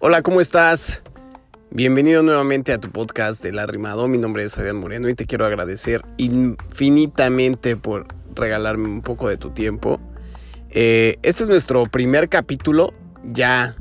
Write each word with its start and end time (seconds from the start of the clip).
Hola, 0.00 0.20
¿cómo 0.22 0.42
estás? 0.42 1.02
Bienvenido 1.70 2.22
nuevamente 2.22 2.74
a 2.74 2.78
tu 2.78 2.90
podcast 2.90 3.42
del 3.42 3.58
arrimado. 3.58 4.06
Mi 4.06 4.18
nombre 4.18 4.44
es 4.44 4.58
Adrián 4.58 4.76
Moreno 4.76 5.08
y 5.08 5.14
te 5.14 5.24
quiero 5.24 5.46
agradecer 5.46 6.02
infinitamente 6.18 7.76
por 7.76 8.06
regalarme 8.34 8.88
un 8.88 9.00
poco 9.00 9.30
de 9.30 9.38
tu 9.38 9.50
tiempo. 9.50 9.98
Eh, 10.68 11.16
este 11.22 11.44
es 11.44 11.48
nuestro 11.48 11.86
primer 11.86 12.28
capítulo, 12.28 12.92
ya 13.24 13.76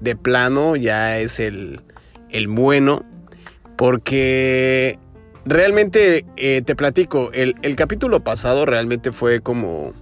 de 0.00 0.14
plano, 0.14 0.76
ya 0.76 1.18
es 1.18 1.40
el, 1.40 1.82
el 2.30 2.46
bueno, 2.46 3.04
porque 3.76 5.00
realmente 5.44 6.24
eh, 6.36 6.62
te 6.62 6.76
platico, 6.76 7.32
el, 7.32 7.56
el 7.62 7.74
capítulo 7.74 8.22
pasado 8.22 8.66
realmente 8.66 9.10
fue 9.10 9.40
como 9.40 9.94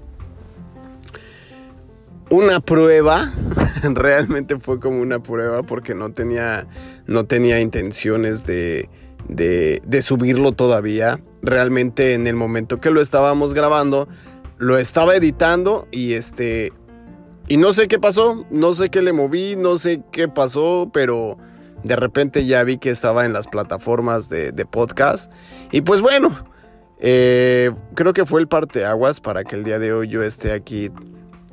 una 2.30 2.61
prueba, 2.61 3.33
realmente 3.83 4.59
fue 4.59 4.80
como 4.80 5.01
una 5.01 5.23
prueba 5.23 5.62
porque 5.62 5.95
no 5.95 6.12
tenía, 6.12 6.67
no 7.07 7.25
tenía 7.25 7.61
intenciones 7.61 8.47
de, 8.47 8.89
de, 9.29 9.80
de, 9.87 10.03
subirlo 10.03 10.53
todavía. 10.53 11.20
Realmente 11.43 12.15
en 12.15 12.27
el 12.27 12.34
momento 12.34 12.81
que 12.81 12.91
lo 12.91 13.01
estábamos 13.01 13.55
grabando, 13.55 14.09
lo 14.59 14.79
estaba 14.79 15.15
editando 15.15 15.87
y 15.91 16.15
este... 16.15 16.73
Y 17.48 17.59
no 17.59 17.73
sé 17.73 17.87
qué 17.87 18.01
pasó, 18.01 18.45
no 18.51 18.75
sé 18.75 18.91
qué 18.91 19.03
le 19.03 19.12
moví, 19.12 19.55
no 19.56 19.79
sé 19.79 20.03
qué 20.11 20.27
pasó, 20.27 20.91
pero 20.93 21.39
de 21.84 21.95
repente 21.95 22.45
ya 22.45 22.65
vi 22.65 22.79
que 22.79 22.91
estaba 22.91 23.25
en 23.25 23.33
las 23.33 23.47
plataformas 23.47 24.29
de, 24.29 24.53
podcast. 24.69 25.33
Y 25.70 25.83
pues 25.83 26.01
bueno, 26.01 26.34
eh, 26.98 27.70
creo 27.95 28.12
que 28.12 28.27
fue 28.27 28.41
el 28.41 28.48
parteaguas 28.48 29.20
para 29.20 29.45
que 29.45 29.55
el 29.55 29.62
día 29.62 29.79
de 29.79 29.93
hoy 29.93 30.09
yo 30.09 30.25
esté 30.25 30.51
aquí 30.51 30.91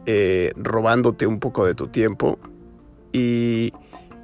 eh, 0.06 0.52
robándote 0.56 1.28
un 1.28 1.40
poco 1.40 1.66
de 1.66 1.76
tu 1.76 1.88
tiempo 1.88 2.40
y 3.14 3.72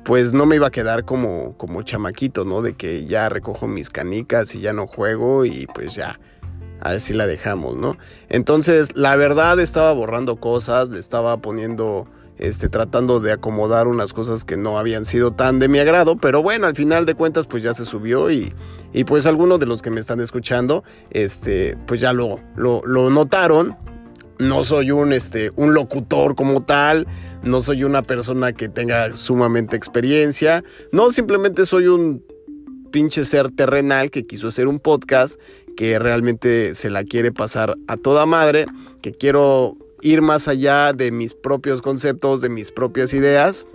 pues 0.03 0.33
no 0.33 0.45
me 0.45 0.55
iba 0.55 0.67
a 0.67 0.71
quedar 0.71 1.05
como, 1.05 1.55
como 1.57 1.83
chamaquito, 1.83 2.43
¿no? 2.43 2.61
De 2.61 2.73
que 2.73 3.05
ya 3.05 3.29
recojo 3.29 3.67
mis 3.67 3.89
canicas 3.89 4.55
y 4.55 4.59
ya 4.61 4.73
no 4.73 4.87
juego 4.87 5.45
y 5.45 5.67
pues 5.73 5.95
ya, 5.95 6.19
así 6.81 7.13
la 7.13 7.27
dejamos, 7.27 7.77
¿no? 7.77 7.95
Entonces, 8.27 8.95
la 8.95 9.15
verdad 9.15 9.59
estaba 9.59 9.93
borrando 9.93 10.37
cosas, 10.37 10.89
le 10.89 10.99
estaba 10.99 11.37
poniendo, 11.37 12.07
este, 12.37 12.69
tratando 12.69 13.19
de 13.19 13.31
acomodar 13.31 13.87
unas 13.87 14.13
cosas 14.13 14.43
que 14.43 14.57
no 14.57 14.79
habían 14.79 15.05
sido 15.05 15.31
tan 15.31 15.59
de 15.59 15.67
mi 15.67 15.79
agrado, 15.79 16.17
pero 16.17 16.41
bueno, 16.41 16.67
al 16.67 16.75
final 16.75 17.05
de 17.05 17.13
cuentas 17.13 17.45
pues 17.47 17.61
ya 17.61 17.73
se 17.73 17.85
subió 17.85 18.31
y, 18.31 18.53
y 18.93 19.03
pues 19.03 19.25
algunos 19.25 19.59
de 19.59 19.67
los 19.67 19.81
que 19.81 19.91
me 19.91 19.99
están 19.99 20.21
escuchando, 20.21 20.83
este, 21.11 21.77
pues 21.85 22.01
ya 22.01 22.13
lo, 22.13 22.39
lo, 22.55 22.81
lo 22.85 23.09
notaron 23.09 23.77
no 24.39 24.63
soy 24.63 24.91
un, 24.91 25.13
este, 25.13 25.51
un 25.55 25.73
locutor 25.73 26.35
como 26.35 26.63
tal, 26.63 27.07
no 27.43 27.61
soy 27.61 27.83
una 27.83 28.01
persona 28.01 28.53
que 28.53 28.69
tenga 28.69 29.13
sumamente 29.13 29.75
experiencia, 29.75 30.63
no, 30.91 31.11
simplemente 31.11 31.65
soy 31.65 31.87
un 31.87 32.23
pinche 32.91 33.25
ser 33.25 33.51
terrenal 33.51 34.09
que 34.09 34.25
quiso 34.25 34.47
hacer 34.47 34.67
un 34.67 34.79
podcast, 34.79 35.39
que 35.75 35.99
realmente 35.99 36.73
se 36.73 36.89
la 36.89 37.03
quiere 37.03 37.31
pasar 37.31 37.75
a 37.87 37.97
toda 37.97 38.25
madre, 38.25 38.65
que 39.01 39.11
quiero 39.11 39.77
ir 40.01 40.21
más 40.21 40.47
allá 40.47 40.93
de 40.93 41.11
mis 41.11 41.33
propios 41.33 41.81
conceptos, 41.81 42.41
de 42.41 42.49
mis 42.49 42.71
propias 42.71 43.13
ideas 43.13 43.65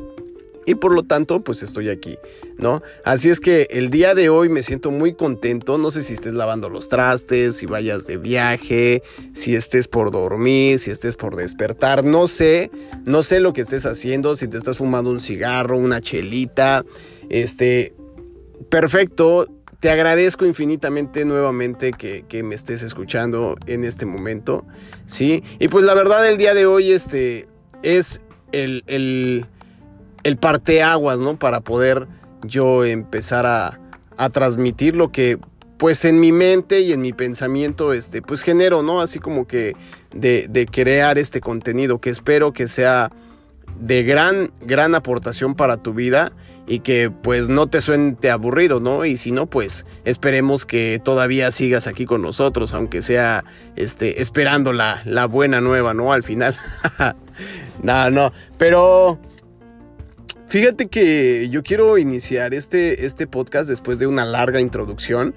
y 0.66 0.74
por 0.74 0.92
lo 0.92 1.02
tanto 1.02 1.42
pues 1.42 1.62
estoy 1.62 1.88
aquí, 1.88 2.16
¿no? 2.58 2.82
Así 3.04 3.30
es 3.30 3.40
que 3.40 3.66
el 3.70 3.90
día 3.90 4.14
de 4.14 4.28
hoy 4.28 4.48
me 4.48 4.62
siento 4.62 4.90
muy 4.90 5.14
contento, 5.14 5.78
no 5.78 5.90
sé 5.90 6.02
si 6.02 6.14
estés 6.14 6.34
lavando 6.34 6.68
los 6.68 6.88
trastes, 6.88 7.56
si 7.56 7.66
vayas 7.66 8.06
de 8.06 8.16
viaje, 8.16 9.02
si 9.34 9.54
estés 9.54 9.88
por 9.88 10.10
dormir, 10.10 10.78
si 10.78 10.90
estés 10.90 11.16
por 11.16 11.36
despertar, 11.36 12.04
no 12.04 12.28
sé, 12.28 12.70
no 13.04 13.22
sé 13.22 13.40
lo 13.40 13.52
que 13.52 13.62
estés 13.62 13.86
haciendo, 13.86 14.36
si 14.36 14.48
te 14.48 14.56
estás 14.56 14.78
fumando 14.78 15.10
un 15.10 15.20
cigarro, 15.20 15.76
una 15.76 16.00
chelita, 16.00 16.84
este, 17.28 17.94
perfecto. 18.68 19.48
Te 19.80 19.90
agradezco 19.90 20.46
infinitamente 20.46 21.26
nuevamente 21.26 21.92
que, 21.92 22.24
que 22.26 22.42
me 22.42 22.54
estés 22.54 22.82
escuchando 22.82 23.56
en 23.66 23.84
este 23.84 24.06
momento, 24.06 24.64
¿sí? 25.06 25.42
Y 25.58 25.68
pues 25.68 25.84
la 25.84 25.92
verdad 25.92 26.26
el 26.26 26.38
día 26.38 26.54
de 26.54 26.64
hoy 26.64 26.90
este, 26.90 27.46
es 27.82 28.22
el, 28.52 28.82
el 28.86 29.46
el 30.24 30.36
parteaguas, 30.36 31.18
¿no? 31.18 31.38
Para 31.38 31.60
poder 31.60 32.08
yo 32.42 32.84
empezar 32.84 33.46
a, 33.46 33.80
a, 34.16 34.28
transmitir 34.30 34.96
lo 34.96 35.12
que 35.12 35.38
pues 35.78 36.04
en 36.04 36.20
mi 36.20 36.32
mente 36.32 36.80
y 36.80 36.92
en 36.92 37.00
mi 37.00 37.12
pensamiento 37.12 37.92
este 37.92 38.20
pues 38.22 38.42
genero, 38.42 38.82
¿no? 38.82 39.00
Así 39.00 39.18
como 39.18 39.46
que 39.46 39.74
de, 40.12 40.46
de 40.48 40.66
crear 40.66 41.18
este 41.18 41.40
contenido 41.40 42.00
que 42.00 42.10
espero 42.10 42.52
que 42.52 42.68
sea 42.68 43.10
de 43.80 44.02
gran, 44.02 44.52
gran 44.60 44.94
aportación 44.94 45.54
para 45.54 45.76
tu 45.76 45.94
vida 45.94 46.32
y 46.66 46.80
que 46.80 47.10
pues 47.10 47.48
no 47.48 47.66
te 47.66 47.80
suene 47.80 48.16
aburrido, 48.30 48.80
¿no? 48.80 49.04
Y 49.04 49.16
si 49.16 49.32
no, 49.32 49.46
pues 49.46 49.84
esperemos 50.04 50.64
que 50.64 51.00
todavía 51.02 51.50
sigas 51.50 51.86
aquí 51.86 52.06
con 52.06 52.22
nosotros, 52.22 52.72
aunque 52.72 53.02
sea 53.02 53.44
este, 53.76 54.22
esperando 54.22 54.72
la, 54.72 55.02
la 55.04 55.26
buena 55.26 55.60
nueva, 55.60 55.92
¿no? 55.92 56.12
Al 56.12 56.22
final. 56.22 56.56
no, 57.82 58.10
no, 58.10 58.32
pero 58.56 59.18
Fíjate 60.54 60.86
que 60.86 61.48
yo 61.48 61.64
quiero 61.64 61.98
iniciar 61.98 62.54
este, 62.54 63.06
este 63.06 63.26
podcast 63.26 63.68
después 63.68 63.98
de 63.98 64.06
una 64.06 64.24
larga 64.24 64.60
introducción. 64.60 65.34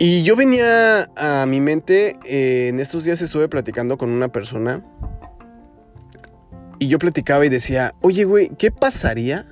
Y 0.00 0.24
yo 0.24 0.34
venía 0.34 1.08
a 1.14 1.46
mi 1.46 1.60
mente, 1.60 2.18
eh, 2.24 2.66
en 2.66 2.80
estos 2.80 3.04
días 3.04 3.22
estuve 3.22 3.48
platicando 3.48 3.96
con 3.96 4.10
una 4.10 4.32
persona. 4.32 4.84
Y 6.80 6.88
yo 6.88 6.98
platicaba 6.98 7.46
y 7.46 7.50
decía, 7.50 7.92
oye 8.00 8.24
güey, 8.24 8.50
¿qué 8.58 8.72
pasaría? 8.72 9.46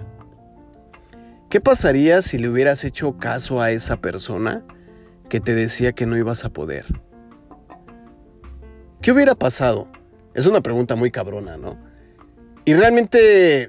¿Qué 1.50 1.60
pasaría 1.60 2.22
si 2.22 2.36
le 2.36 2.48
hubieras 2.48 2.82
hecho 2.82 3.16
caso 3.16 3.62
a 3.62 3.70
esa 3.70 4.00
persona 4.00 4.64
que 5.28 5.38
te 5.38 5.54
decía 5.54 5.92
que 5.92 6.04
no 6.04 6.16
ibas 6.16 6.44
a 6.44 6.52
poder? 6.52 6.84
¿Qué 9.00 9.12
hubiera 9.12 9.36
pasado? 9.36 9.86
Es 10.34 10.46
una 10.46 10.62
pregunta 10.62 10.96
muy 10.96 11.12
cabrona, 11.12 11.56
¿no? 11.58 11.89
Y 12.64 12.74
realmente 12.74 13.68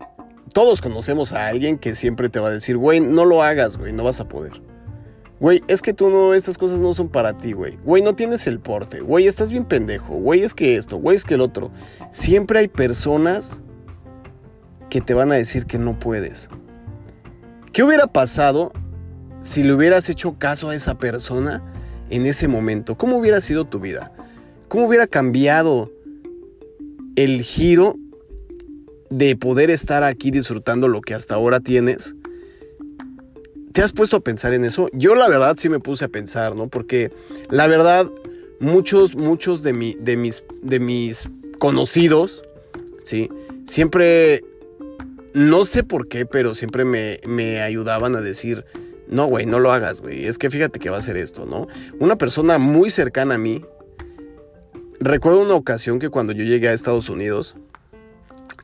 todos 0.53 0.81
conocemos 0.81 1.33
a 1.33 1.47
alguien 1.47 1.77
que 1.77 1.95
siempre 1.95 2.29
te 2.29 2.39
va 2.39 2.49
a 2.49 2.51
decir, 2.51 2.77
güey, 2.77 2.99
no 2.99 3.25
lo 3.25 3.43
hagas, 3.43 3.77
güey, 3.77 3.93
no 3.93 4.03
vas 4.03 4.19
a 4.19 4.27
poder. 4.27 4.61
Güey, 5.39 5.63
es 5.67 5.81
que 5.81 5.93
tú 5.93 6.09
no, 6.09 6.35
estas 6.35 6.57
cosas 6.57 6.79
no 6.79 6.93
son 6.93 7.09
para 7.09 7.35
ti, 7.35 7.53
güey. 7.53 7.79
Güey, 7.83 8.03
no 8.03 8.13
tienes 8.13 8.45
el 8.45 8.59
porte. 8.59 9.01
Güey, 9.01 9.25
estás 9.25 9.51
bien 9.51 9.65
pendejo. 9.65 10.17
Güey, 10.17 10.41
es 10.41 10.53
que 10.53 10.75
esto, 10.75 10.97
güey, 10.97 11.17
es 11.17 11.23
que 11.23 11.33
el 11.33 11.41
otro. 11.41 11.71
Siempre 12.11 12.59
hay 12.59 12.67
personas 12.67 13.63
que 14.91 15.01
te 15.01 15.15
van 15.15 15.31
a 15.31 15.35
decir 15.35 15.65
que 15.65 15.79
no 15.79 15.97
puedes. 15.97 16.47
¿Qué 17.73 17.81
hubiera 17.81 18.05
pasado 18.05 18.71
si 19.41 19.63
le 19.63 19.73
hubieras 19.73 20.09
hecho 20.09 20.37
caso 20.37 20.69
a 20.69 20.75
esa 20.75 20.99
persona 20.99 21.63
en 22.11 22.27
ese 22.27 22.47
momento? 22.47 22.95
¿Cómo 22.95 23.17
hubiera 23.17 23.41
sido 23.41 23.65
tu 23.65 23.79
vida? 23.79 24.11
¿Cómo 24.67 24.85
hubiera 24.85 25.07
cambiado 25.07 25.91
el 27.15 27.41
giro 27.41 27.95
de 29.11 29.35
poder 29.35 29.69
estar 29.69 30.03
aquí 30.03 30.31
disfrutando 30.31 30.87
lo 30.87 31.01
que 31.01 31.13
hasta 31.13 31.35
ahora 31.35 31.59
tienes. 31.59 32.15
¿Te 33.73 33.81
has 33.81 33.91
puesto 33.91 34.17
a 34.17 34.21
pensar 34.21 34.53
en 34.53 34.65
eso? 34.65 34.89
Yo 34.93 35.15
la 35.15 35.29
verdad 35.29 35.55
sí 35.57 35.69
me 35.69 35.79
puse 35.79 36.05
a 36.05 36.07
pensar, 36.07 36.55
¿no? 36.55 36.67
Porque 36.67 37.11
la 37.49 37.67
verdad, 37.67 38.09
muchos, 38.59 39.15
muchos 39.15 39.63
de, 39.63 39.97
de, 39.99 40.17
mis, 40.17 40.43
de 40.61 40.79
mis 40.79 41.29
conocidos, 41.59 42.41
¿sí? 43.03 43.29
Siempre, 43.65 44.43
no 45.33 45.65
sé 45.65 45.83
por 45.83 46.07
qué, 46.07 46.25
pero 46.25 46.55
siempre 46.55 46.85
me, 46.85 47.19
me 47.27 47.61
ayudaban 47.61 48.15
a 48.15 48.21
decir, 48.21 48.65
no, 49.07 49.27
güey, 49.27 49.45
no 49.45 49.59
lo 49.59 49.71
hagas, 49.71 49.99
güey. 50.01 50.25
Es 50.25 50.37
que 50.37 50.49
fíjate 50.49 50.79
que 50.79 50.89
va 50.89 50.97
a 50.97 51.01
ser 51.01 51.17
esto, 51.17 51.45
¿no? 51.45 51.67
Una 51.99 52.17
persona 52.17 52.57
muy 52.57 52.91
cercana 52.91 53.35
a 53.35 53.37
mí, 53.37 53.61
recuerdo 54.99 55.41
una 55.41 55.55
ocasión 55.55 55.99
que 55.99 56.09
cuando 56.09 56.31
yo 56.33 56.43
llegué 56.43 56.69
a 56.69 56.73
Estados 56.73 57.09
Unidos, 57.09 57.55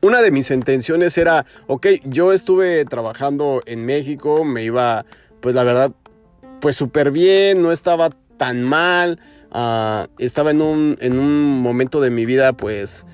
una 0.02 0.22
de 0.22 0.30
mis 0.30 0.50
intenciones 0.50 1.16
era, 1.18 1.44
ok, 1.66 1.86
yo 2.04 2.32
estuve 2.32 2.84
trabajando 2.84 3.62
en 3.66 3.84
México, 3.84 4.44
me 4.44 4.64
iba, 4.64 5.04
pues 5.40 5.54
la 5.54 5.64
verdad, 5.64 5.92
pues 6.60 6.76
súper 6.76 7.10
bien, 7.10 7.62
no 7.62 7.72
estaba 7.72 8.10
tan 8.36 8.62
mal, 8.62 9.20
uh, 9.52 10.06
estaba 10.18 10.50
en 10.50 10.62
un, 10.62 10.96
en 11.00 11.18
un 11.18 11.60
momento 11.60 12.00
de 12.00 12.10
mi 12.10 12.26
vida, 12.26 12.52
pues, 12.52 13.06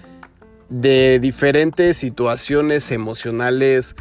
de 0.69 1.19
diferentes 1.21 1.97
situaciones 1.97 2.91
emocionales 2.91 3.95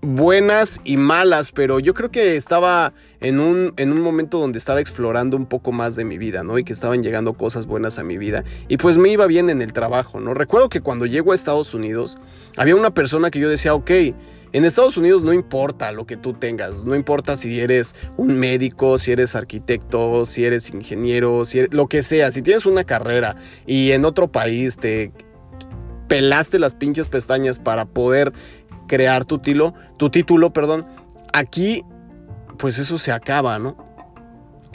buenas 0.00 0.80
y 0.84 0.96
malas, 0.96 1.50
pero 1.50 1.80
yo 1.80 1.94
creo 1.94 2.10
que 2.10 2.36
estaba 2.36 2.92
en 3.20 3.40
un, 3.40 3.74
en 3.76 3.92
un 3.92 4.00
momento 4.00 4.38
donde 4.38 4.58
estaba 4.58 4.80
explorando 4.80 5.36
un 5.36 5.46
poco 5.46 5.72
más 5.72 5.96
de 5.96 6.04
mi 6.04 6.18
vida, 6.18 6.44
¿no? 6.44 6.58
Y 6.58 6.64
que 6.64 6.72
estaban 6.72 7.02
llegando 7.02 7.32
cosas 7.34 7.66
buenas 7.66 7.98
a 7.98 8.04
mi 8.04 8.16
vida. 8.16 8.44
Y 8.68 8.76
pues 8.76 8.96
me 8.96 9.08
iba 9.08 9.26
bien 9.26 9.50
en 9.50 9.60
el 9.60 9.72
trabajo, 9.72 10.20
¿no? 10.20 10.34
Recuerdo 10.34 10.68
que 10.68 10.80
cuando 10.80 11.06
llego 11.06 11.32
a 11.32 11.34
Estados 11.34 11.74
Unidos, 11.74 12.18
había 12.56 12.76
una 12.76 12.94
persona 12.94 13.30
que 13.30 13.40
yo 13.40 13.48
decía, 13.48 13.74
ok, 13.74 13.90
en 14.52 14.64
Estados 14.64 14.96
Unidos 14.96 15.24
no 15.24 15.32
importa 15.32 15.92
lo 15.92 16.06
que 16.06 16.16
tú 16.16 16.32
tengas, 16.32 16.82
no 16.82 16.94
importa 16.94 17.36
si 17.36 17.60
eres 17.60 17.94
un 18.16 18.38
médico, 18.38 18.98
si 18.98 19.12
eres 19.12 19.34
arquitecto, 19.34 20.24
si 20.24 20.44
eres 20.44 20.70
ingeniero, 20.70 21.44
si 21.44 21.66
lo 21.70 21.86
que 21.86 22.02
sea, 22.02 22.32
si 22.32 22.40
tienes 22.40 22.64
una 22.64 22.84
carrera 22.84 23.36
y 23.66 23.92
en 23.92 24.06
otro 24.06 24.28
país 24.32 24.78
te 24.78 25.12
pelaste 26.08 26.58
las 26.58 26.74
pinches 26.74 27.08
pestañas 27.08 27.58
para 27.58 27.84
poder 27.84 28.32
crear 28.88 29.24
tu 29.24 29.38
título, 29.38 29.74
tu 29.96 30.10
título, 30.10 30.52
perdón, 30.52 30.86
aquí 31.32 31.84
pues 32.58 32.78
eso 32.78 32.98
se 32.98 33.12
acaba, 33.12 33.60
¿no? 33.60 33.88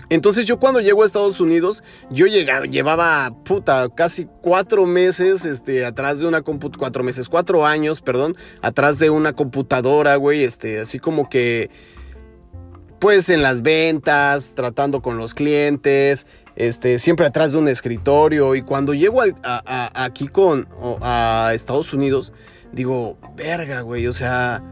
Entonces 0.09 0.45
yo 0.45 0.59
cuando 0.59 0.79
llego 0.79 1.03
a 1.03 1.05
Estados 1.05 1.39
Unidos, 1.39 1.83
yo 2.11 2.27
llevaba, 2.27 3.33
puta, 3.43 3.89
casi 3.89 4.27
cuatro 4.41 4.85
meses, 4.85 5.43
este, 5.43 5.85
atrás 5.85 6.19
de 6.19 6.27
una 6.27 6.41
computadora, 6.41 6.79
cuatro 6.79 7.03
meses, 7.03 7.29
cuatro 7.29 7.65
años, 7.65 8.01
perdón, 8.01 8.35
atrás 8.61 8.99
de 8.99 9.09
una 9.09 9.33
computadora, 9.33 10.15
güey, 10.17 10.43
este, 10.43 10.79
así 10.79 10.99
como 10.99 11.29
que, 11.29 11.71
pues 12.99 13.29
en 13.29 13.41
las 13.41 13.63
ventas, 13.63 14.53
tratando 14.55 15.01
con 15.01 15.17
los 15.17 15.33
clientes, 15.33 16.27
este, 16.55 16.99
siempre 16.99 17.25
atrás 17.25 17.51
de 17.51 17.57
un 17.57 17.67
escritorio. 17.67 18.55
Y 18.55 18.61
cuando 18.61 18.93
llego 18.93 19.21
aquí 19.43 20.27
con, 20.27 20.67
a 21.01 21.51
Estados 21.53 21.93
Unidos, 21.93 22.33
digo, 22.71 23.17
verga, 23.35 23.81
güey, 23.81 24.07
o 24.07 24.13
sea, 24.13 24.63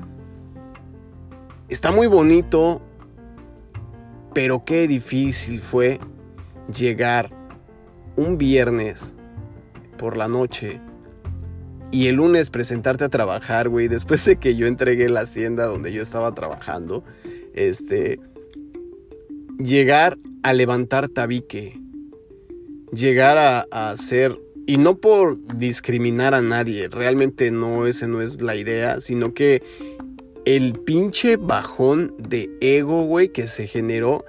está 1.70 1.92
muy 1.92 2.08
bonito, 2.08 2.82
pero 4.34 4.64
qué 4.66 4.88
difícil 4.88 5.62
fue 5.62 6.00
llegar 6.72 7.32
un 8.16 8.38
viernes 8.38 9.16
por 9.98 10.18
la 10.18 10.28
noche 10.28 10.82
y 11.92 12.08
el 12.08 12.16
lunes 12.16 12.50
presentarte 12.50 13.04
a 13.04 13.10
trabajar, 13.10 13.68
güey, 13.68 13.88
después 13.88 14.24
de 14.26 14.38
que 14.38 14.56
yo 14.56 14.66
entregué 14.66 15.10
la 15.10 15.22
hacienda 15.22 15.66
donde 15.66 15.92
yo 15.92 16.02
estaba 16.02 16.34
trabajando, 16.34 17.04
este, 17.54 18.20
llegar 19.64 20.18
a 20.44 20.54
levantar 20.54 21.10
tabique, 21.10 21.80
llegar 22.94 23.38
a, 23.38 23.66
a 23.72 23.92
hacer 23.92 24.40
y 24.66 24.78
no 24.78 24.98
por 24.98 25.40
discriminar 25.58 26.34
a 26.34 26.42
nadie, 26.42 26.88
realmente 26.88 27.52
no, 27.52 27.88
ese 27.88 28.08
no 28.08 28.22
es 28.22 28.42
la 28.42 28.56
idea, 28.56 29.02
sino 29.02 29.34
que 29.34 29.62
el 30.46 30.74
pinche 30.74 31.38
bajón 31.38 32.14
de 32.18 32.50
ego, 32.62 33.04
güey, 33.04 33.30
que 33.30 33.48
se 33.48 33.68
generó 33.68 34.26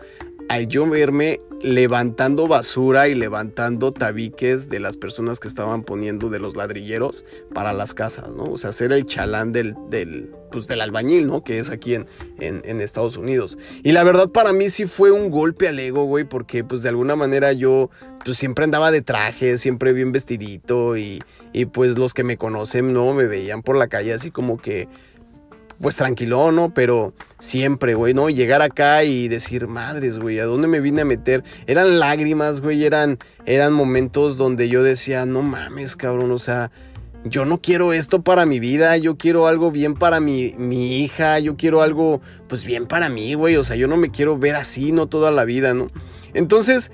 al 0.52 0.68
yo 0.68 0.86
verme 0.86 1.40
levantando 1.62 2.46
basura 2.46 3.08
y 3.08 3.14
levantando 3.14 3.92
tabiques 3.92 4.68
de 4.68 4.80
las 4.80 4.98
personas 4.98 5.40
que 5.40 5.48
estaban 5.48 5.82
poniendo 5.82 6.28
de 6.28 6.40
los 6.40 6.56
ladrilleros 6.56 7.24
para 7.54 7.72
las 7.72 7.94
casas, 7.94 8.30
¿no? 8.36 8.44
O 8.44 8.58
sea, 8.58 8.72
ser 8.72 8.92
el 8.92 9.06
chalán 9.06 9.52
del, 9.52 9.74
del, 9.88 10.30
pues, 10.50 10.66
del 10.66 10.82
albañil, 10.82 11.26
¿no? 11.26 11.42
Que 11.42 11.58
es 11.58 11.70
aquí 11.70 11.94
en, 11.94 12.06
en, 12.38 12.80
Estados 12.82 13.16
Unidos. 13.16 13.56
Y 13.82 13.92
la 13.92 14.04
verdad 14.04 14.28
para 14.28 14.52
mí 14.52 14.68
sí 14.68 14.86
fue 14.86 15.10
un 15.10 15.30
golpe 15.30 15.68
al 15.68 15.78
ego, 15.78 16.04
güey, 16.04 16.24
porque 16.24 16.64
pues 16.64 16.82
de 16.82 16.90
alguna 16.90 17.16
manera 17.16 17.52
yo 17.52 17.90
pues 18.24 18.36
siempre 18.36 18.64
andaba 18.64 18.90
de 18.90 19.00
traje, 19.00 19.56
siempre 19.56 19.92
bien 19.92 20.12
vestidito 20.12 20.96
y, 20.96 21.22
y 21.52 21.66
pues 21.66 21.96
los 21.96 22.12
que 22.12 22.24
me 22.24 22.36
conocen, 22.36 22.92
¿no? 22.92 23.14
Me 23.14 23.24
veían 23.24 23.62
por 23.62 23.76
la 23.76 23.88
calle 23.88 24.12
así 24.12 24.30
como 24.30 24.58
que 24.58 24.88
pues 25.82 25.96
tranquilo, 25.96 26.52
¿no? 26.52 26.72
Pero 26.72 27.12
siempre, 27.40 27.94
güey, 27.94 28.14
¿no? 28.14 28.30
Llegar 28.30 28.62
acá 28.62 29.02
y 29.02 29.26
decir, 29.26 29.66
madres, 29.66 30.18
güey, 30.18 30.38
¿a 30.38 30.44
dónde 30.44 30.68
me 30.68 30.78
vine 30.78 31.02
a 31.02 31.04
meter? 31.04 31.42
Eran 31.66 31.98
lágrimas, 31.98 32.60
güey, 32.60 32.84
eran, 32.84 33.18
eran 33.46 33.72
momentos 33.72 34.36
donde 34.36 34.68
yo 34.68 34.84
decía, 34.84 35.26
no 35.26 35.42
mames, 35.42 35.96
cabrón, 35.96 36.30
o 36.30 36.38
sea, 36.38 36.70
yo 37.24 37.44
no 37.44 37.60
quiero 37.60 37.92
esto 37.92 38.22
para 38.22 38.46
mi 38.46 38.60
vida, 38.60 38.96
yo 38.96 39.16
quiero 39.18 39.48
algo 39.48 39.72
bien 39.72 39.94
para 39.94 40.20
mi, 40.20 40.54
mi 40.56 41.02
hija, 41.02 41.40
yo 41.40 41.56
quiero 41.56 41.82
algo, 41.82 42.20
pues 42.48 42.64
bien 42.64 42.86
para 42.86 43.08
mí, 43.08 43.34
güey, 43.34 43.56
o 43.56 43.64
sea, 43.64 43.74
yo 43.74 43.88
no 43.88 43.96
me 43.96 44.12
quiero 44.12 44.38
ver 44.38 44.54
así, 44.54 44.92
no 44.92 45.08
toda 45.08 45.32
la 45.32 45.44
vida, 45.44 45.74
¿no? 45.74 45.88
Entonces, 46.32 46.92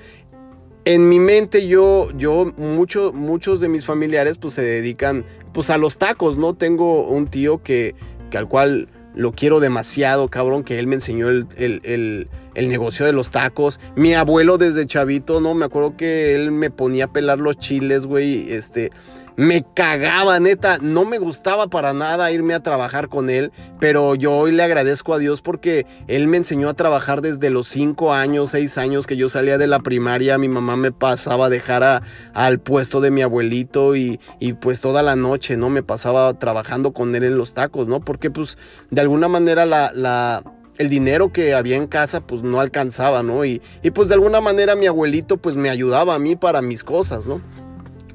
en 0.87 1.11
mi 1.11 1.21
mente 1.21 1.67
yo, 1.67 2.09
yo, 2.17 2.55
mucho, 2.57 3.13
muchos 3.13 3.61
de 3.61 3.69
mis 3.69 3.85
familiares 3.85 4.39
pues 4.39 4.55
se 4.55 4.63
dedican 4.63 5.27
pues 5.53 5.69
a 5.69 5.77
los 5.77 5.99
tacos, 5.99 6.39
¿no? 6.39 6.55
Tengo 6.55 7.07
un 7.07 7.27
tío 7.27 7.63
que 7.63 7.95
que 8.31 8.39
al 8.39 8.49
cual 8.49 8.89
lo 9.15 9.33
quiero 9.33 9.59
demasiado, 9.59 10.29
cabrón, 10.29 10.63
que 10.63 10.79
él 10.79 10.87
me 10.87 10.95
enseñó 10.95 11.29
el, 11.29 11.47
el, 11.57 12.29
el, 12.55 12.69
negocio 12.69 13.05
de 13.05 13.13
los 13.13 13.31
tacos. 13.31 13.81
Mi 13.97 14.15
abuelo 14.15 14.59
desde 14.59 14.87
chavito, 14.87 15.41
¿no? 15.41 15.55
Me 15.55 15.65
acuerdo 15.65 15.97
que 15.97 16.35
él 16.35 16.53
me 16.53 16.71
ponía 16.71 17.07
a 17.07 17.13
pelar 17.13 17.39
los 17.39 17.59
chiles, 17.59 18.07
güey, 18.07 18.53
este 18.53 18.91
me 19.39 19.65
cagaba, 19.73 20.41
neta, 20.41 20.79
no 20.83 21.05
me 21.05 21.19
gustaba 21.19 21.69
para 21.69 21.93
nada 21.93 22.33
irme 22.33 22.55
a 22.55 22.63
trabajar 22.65 23.09
con 23.09 23.31
él, 23.31 23.53
pero 23.79 24.17
yo 24.17 24.33
hoy 24.33 24.51
le 24.51 24.65
agradezco 24.65 25.15
a 25.15 25.19
Dios 25.19 25.43
porque 25.43 25.87
él 26.09 26.27
me 26.27 26.39
enseñó 26.39 26.69
a 26.69 26.75
trabajar 26.75 27.23
desde 27.23 27.49
los 27.49 27.69
5 27.69 28.13
años, 28.13 28.51
6 28.51 28.79
años 28.79 29.07
que 29.07 29.17
yo 29.17 29.29
salía 29.29 29.57
de 29.57 29.69
la 29.69 29.79
primaria, 29.79 30.39
mi 30.39 30.49
mamá 30.49 30.77
me 30.77 30.91
pasaba 30.91 31.47
a 31.47 31.51
dejar 31.51 32.03
al 32.35 32.59
puesto 32.59 33.01
de 33.01 33.13
mi 33.13 33.23
abuelito 33.23 33.95
y, 33.95 34.19
y, 34.41 34.55
pues 34.55 34.81
toda 34.81 35.05
la 35.05 35.15
noche, 35.15 35.57
¿no? 35.57 35.71
Me 35.71 35.85
pasaba 35.85 36.37
trabajando 36.37 36.93
con 36.93 37.15
él 37.15 37.23
en 37.23 37.39
los 37.39 37.55
tacos, 37.55 37.87
¿no? 37.87 38.01
Porque 38.01 38.33
pues 38.33 38.59
de 38.91 39.03
alguna 39.03 39.29
manera 39.29 39.67
la, 39.67 39.93
la 39.95 40.43
el 40.79 40.89
dinero 40.89 41.33
que 41.33 41.55
había 41.55 41.77
en 41.77 41.87
casa 41.87 42.27
pues 42.27 42.43
no 42.43 42.59
alcanzaba, 42.59 43.23
¿no? 43.23 43.45
Y, 43.45 43.63
y 43.85 43.93
pues 43.93 44.09
de 44.09 44.15
alguna 44.15 44.41
manera 44.41 44.75
mi 44.75 44.87
abuelito 44.87 45.37
pues 45.37 45.55
me 45.55 45.71
ayudaba 45.71 46.17
a 46.17 46.19
mí 46.19 46.35
para 46.35 46.61
mis 46.61 46.83
cosas, 46.83 47.25
¿no? 47.25 47.41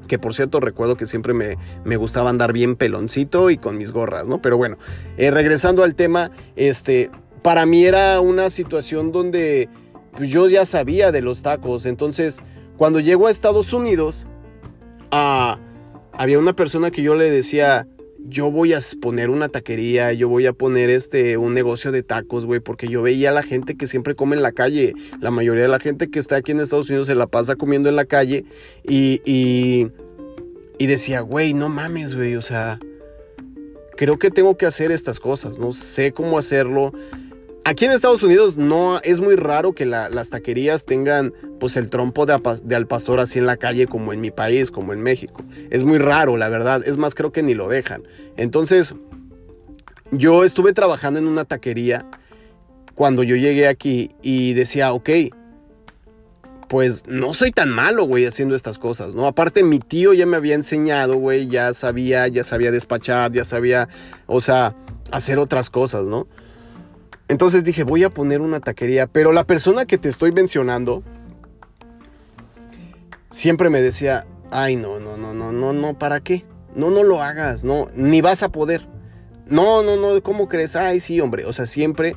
Que 0.06 0.18
por 0.18 0.34
cierto 0.34 0.60
recuerdo 0.60 0.96
que 0.96 1.06
siempre 1.06 1.34
me, 1.34 1.56
me, 1.84 1.96
gustaba 1.96 2.30
andar 2.30 2.52
bien 2.52 2.76
peloncito 2.76 3.50
y 3.50 3.56
con 3.56 3.76
mis 3.78 3.92
gorras, 3.92 4.26
¿no? 4.26 4.40
Pero 4.40 4.56
bueno, 4.56 4.76
eh, 5.16 5.30
regresando 5.30 5.84
al 5.84 5.94
tema, 5.94 6.30
este, 6.56 7.10
para 7.42 7.66
mí 7.66 7.84
era 7.84 8.20
una 8.20 8.50
situación 8.50 9.12
donde 9.12 9.68
pues, 10.16 10.28
yo 10.28 10.48
ya 10.48 10.66
sabía 10.66 11.12
de 11.12 11.22
los 11.22 11.42
tacos, 11.42 11.86
entonces 11.86 12.40
cuando 12.76 13.00
llego 13.00 13.28
a 13.28 13.30
Estados 13.30 13.72
Unidos, 13.72 14.26
ah, 15.10 15.58
había 16.12 16.38
una 16.38 16.54
persona 16.54 16.90
que 16.90 17.02
yo 17.02 17.14
le 17.14 17.30
decía, 17.30 17.86
yo 18.26 18.50
voy 18.50 18.72
a 18.72 18.78
poner 19.00 19.30
una 19.30 19.48
taquería, 19.48 20.12
yo 20.12 20.28
voy 20.28 20.46
a 20.46 20.52
poner 20.52 20.90
este 20.90 21.36
un 21.36 21.54
negocio 21.54 21.92
de 21.92 22.02
tacos, 22.02 22.46
güey, 22.46 22.60
porque 22.60 22.88
yo 22.88 23.02
veía 23.02 23.30
a 23.30 23.32
la 23.32 23.42
gente 23.42 23.76
que 23.76 23.86
siempre 23.86 24.14
come 24.14 24.36
en 24.36 24.42
la 24.42 24.52
calle. 24.52 24.94
La 25.20 25.30
mayoría 25.30 25.62
de 25.62 25.68
la 25.68 25.80
gente 25.80 26.10
que 26.10 26.18
está 26.18 26.36
aquí 26.36 26.52
en 26.52 26.60
Estados 26.60 26.88
Unidos 26.88 27.06
se 27.06 27.14
la 27.14 27.26
pasa 27.26 27.56
comiendo 27.56 27.88
en 27.88 27.96
la 27.96 28.06
calle 28.06 28.44
y, 28.82 29.20
y, 29.24 29.88
y 30.78 30.86
decía, 30.86 31.20
güey, 31.20 31.54
no 31.54 31.68
mames, 31.68 32.14
güey, 32.14 32.36
o 32.36 32.42
sea, 32.42 32.78
creo 33.96 34.18
que 34.18 34.30
tengo 34.30 34.56
que 34.56 34.66
hacer 34.66 34.90
estas 34.90 35.20
cosas, 35.20 35.58
no 35.58 35.72
sé 35.72 36.12
cómo 36.12 36.38
hacerlo. 36.38 36.92
Aquí 37.66 37.86
en 37.86 37.92
Estados 37.92 38.22
Unidos 38.22 38.58
no 38.58 39.00
es 39.00 39.20
muy 39.20 39.36
raro 39.36 39.74
que 39.74 39.86
las 39.86 40.28
taquerías 40.28 40.84
tengan 40.84 41.32
pues 41.58 41.78
el 41.78 41.88
trompo 41.88 42.26
de, 42.26 42.34
al 42.76 42.86
pastor 42.86 43.20
así 43.20 43.38
en 43.38 43.46
la 43.46 43.56
calle 43.56 43.86
como 43.86 44.12
en 44.12 44.20
mi 44.20 44.30
país, 44.30 44.70
como 44.70 44.92
en 44.92 45.02
México. 45.02 45.42
Es 45.70 45.84
muy 45.84 45.96
raro, 45.96 46.36
la 46.36 46.50
verdad. 46.50 46.82
Es 46.86 46.98
más, 46.98 47.14
creo 47.14 47.32
que 47.32 47.42
ni 47.42 47.54
lo 47.54 47.68
dejan. 47.68 48.02
Entonces, 48.36 48.94
yo 50.10 50.44
estuve 50.44 50.74
trabajando 50.74 51.18
en 51.18 51.26
una 51.26 51.46
taquería 51.46 52.04
cuando 52.94 53.22
yo 53.22 53.34
llegué 53.34 53.66
aquí 53.66 54.10
y 54.20 54.52
decía, 54.52 54.92
ok, 54.92 55.10
pues 56.68 57.04
no 57.06 57.32
soy 57.32 57.50
tan 57.50 57.70
malo, 57.70 58.04
güey, 58.04 58.26
haciendo 58.26 58.54
estas 58.54 58.78
cosas, 58.78 59.14
¿no? 59.14 59.26
Aparte, 59.26 59.62
mi 59.62 59.78
tío 59.78 60.12
ya 60.12 60.26
me 60.26 60.36
había 60.36 60.54
enseñado, 60.54 61.16
güey, 61.16 61.48
ya 61.48 61.72
sabía, 61.72 62.28
ya 62.28 62.44
sabía 62.44 62.70
despachar, 62.70 63.32
ya 63.32 63.46
sabía, 63.46 63.88
o 64.26 64.42
sea, 64.42 64.76
hacer 65.12 65.38
otras 65.38 65.70
cosas, 65.70 66.06
¿no? 66.06 66.28
Entonces 67.28 67.64
dije, 67.64 67.84
voy 67.84 68.04
a 68.04 68.10
poner 68.10 68.40
una 68.40 68.60
taquería, 68.60 69.06
pero 69.06 69.32
la 69.32 69.44
persona 69.44 69.86
que 69.86 69.98
te 69.98 70.08
estoy 70.08 70.32
mencionando 70.32 71.02
siempre 73.30 73.70
me 73.70 73.80
decía, 73.80 74.26
ay, 74.50 74.76
no, 74.76 75.00
no, 75.00 75.16
no, 75.16 75.32
no, 75.32 75.52
no, 75.52 75.72
no, 75.72 75.98
¿para 75.98 76.20
qué? 76.20 76.44
No, 76.74 76.90
no 76.90 77.02
lo 77.02 77.22
hagas, 77.22 77.64
no, 77.64 77.88
ni 77.94 78.20
vas 78.20 78.42
a 78.42 78.50
poder. 78.50 78.86
No, 79.46 79.82
no, 79.82 79.96
no, 79.96 80.22
¿cómo 80.22 80.48
crees? 80.48 80.76
Ay, 80.76 81.00
sí, 81.00 81.20
hombre, 81.20 81.44
o 81.44 81.52
sea, 81.52 81.66
siempre 81.66 82.16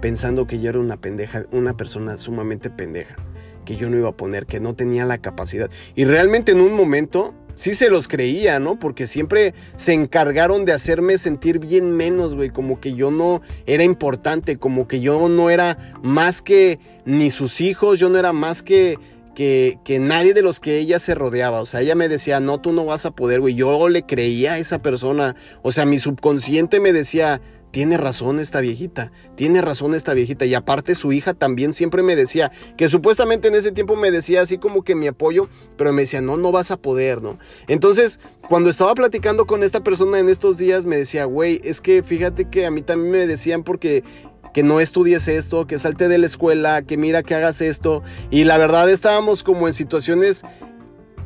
pensando 0.00 0.46
que 0.46 0.60
yo 0.60 0.70
era 0.70 0.78
una 0.78 0.96
pendeja, 0.96 1.46
una 1.50 1.76
persona 1.76 2.16
sumamente 2.18 2.70
pendeja, 2.70 3.16
que 3.64 3.76
yo 3.76 3.90
no 3.90 3.96
iba 3.96 4.10
a 4.10 4.16
poner, 4.16 4.46
que 4.46 4.60
no 4.60 4.74
tenía 4.74 5.04
la 5.04 5.18
capacidad. 5.18 5.70
Y 5.94 6.04
realmente 6.04 6.52
en 6.52 6.60
un 6.60 6.74
momento 6.74 7.34
sí 7.54 7.74
se 7.74 7.90
los 7.90 8.08
creía, 8.08 8.58
¿no? 8.60 8.78
Porque 8.78 9.06
siempre 9.06 9.54
se 9.76 9.92
encargaron 9.92 10.64
de 10.64 10.72
hacerme 10.72 11.18
sentir 11.18 11.58
bien 11.58 11.92
menos, 11.92 12.34
güey, 12.34 12.50
como 12.50 12.80
que 12.80 12.94
yo 12.94 13.10
no 13.10 13.42
era 13.66 13.84
importante, 13.84 14.56
como 14.56 14.88
que 14.88 15.00
yo 15.00 15.28
no 15.28 15.50
era 15.50 15.94
más 16.02 16.42
que 16.42 16.78
ni 17.04 17.30
sus 17.30 17.60
hijos, 17.60 17.98
yo 17.98 18.08
no 18.08 18.18
era 18.18 18.32
más 18.32 18.62
que, 18.62 18.98
que, 19.34 19.78
que 19.84 19.98
nadie 19.98 20.34
de 20.34 20.42
los 20.42 20.60
que 20.60 20.78
ella 20.78 21.00
se 21.00 21.14
rodeaba. 21.14 21.60
O 21.60 21.66
sea, 21.66 21.80
ella 21.80 21.94
me 21.94 22.08
decía, 22.08 22.40
no, 22.40 22.60
tú 22.60 22.72
no 22.72 22.84
vas 22.84 23.06
a 23.06 23.10
poder, 23.10 23.40
güey. 23.40 23.54
Yo 23.54 23.88
le 23.88 24.04
creía 24.04 24.54
a 24.54 24.58
esa 24.58 24.80
persona. 24.80 25.36
O 25.62 25.72
sea, 25.72 25.84
mi 25.84 25.98
subconsciente 25.98 26.80
me 26.80 26.92
decía, 26.92 27.40
tiene 27.74 27.96
razón 27.96 28.38
esta 28.38 28.60
viejita, 28.60 29.10
tiene 29.34 29.60
razón 29.60 29.96
esta 29.96 30.14
viejita. 30.14 30.46
Y 30.46 30.54
aparte 30.54 30.94
su 30.94 31.12
hija 31.12 31.34
también 31.34 31.72
siempre 31.72 32.04
me 32.04 32.14
decía, 32.14 32.52
que 32.76 32.88
supuestamente 32.88 33.48
en 33.48 33.56
ese 33.56 33.72
tiempo 33.72 33.96
me 33.96 34.12
decía 34.12 34.42
así 34.42 34.58
como 34.58 34.84
que 34.84 34.94
mi 34.94 35.08
apoyo, 35.08 35.48
pero 35.76 35.92
me 35.92 36.02
decía, 36.02 36.20
no, 36.20 36.36
no 36.36 36.52
vas 36.52 36.70
a 36.70 36.76
poder, 36.76 37.20
¿no? 37.20 37.36
Entonces, 37.66 38.20
cuando 38.48 38.70
estaba 38.70 38.94
platicando 38.94 39.48
con 39.48 39.64
esta 39.64 39.82
persona 39.82 40.20
en 40.20 40.28
estos 40.28 40.56
días, 40.56 40.84
me 40.84 40.96
decía, 40.96 41.24
güey, 41.24 41.60
es 41.64 41.80
que 41.80 42.04
fíjate 42.04 42.48
que 42.48 42.64
a 42.64 42.70
mí 42.70 42.80
también 42.80 43.10
me 43.10 43.26
decían 43.26 43.64
porque 43.64 44.04
que 44.52 44.62
no 44.62 44.78
estudies 44.78 45.26
esto, 45.26 45.66
que 45.66 45.76
salte 45.80 46.06
de 46.06 46.18
la 46.18 46.26
escuela, 46.26 46.82
que 46.82 46.96
mira 46.96 47.24
que 47.24 47.34
hagas 47.34 47.60
esto. 47.60 48.04
Y 48.30 48.44
la 48.44 48.56
verdad 48.56 48.88
estábamos 48.88 49.42
como 49.42 49.66
en 49.66 49.74
situaciones 49.74 50.44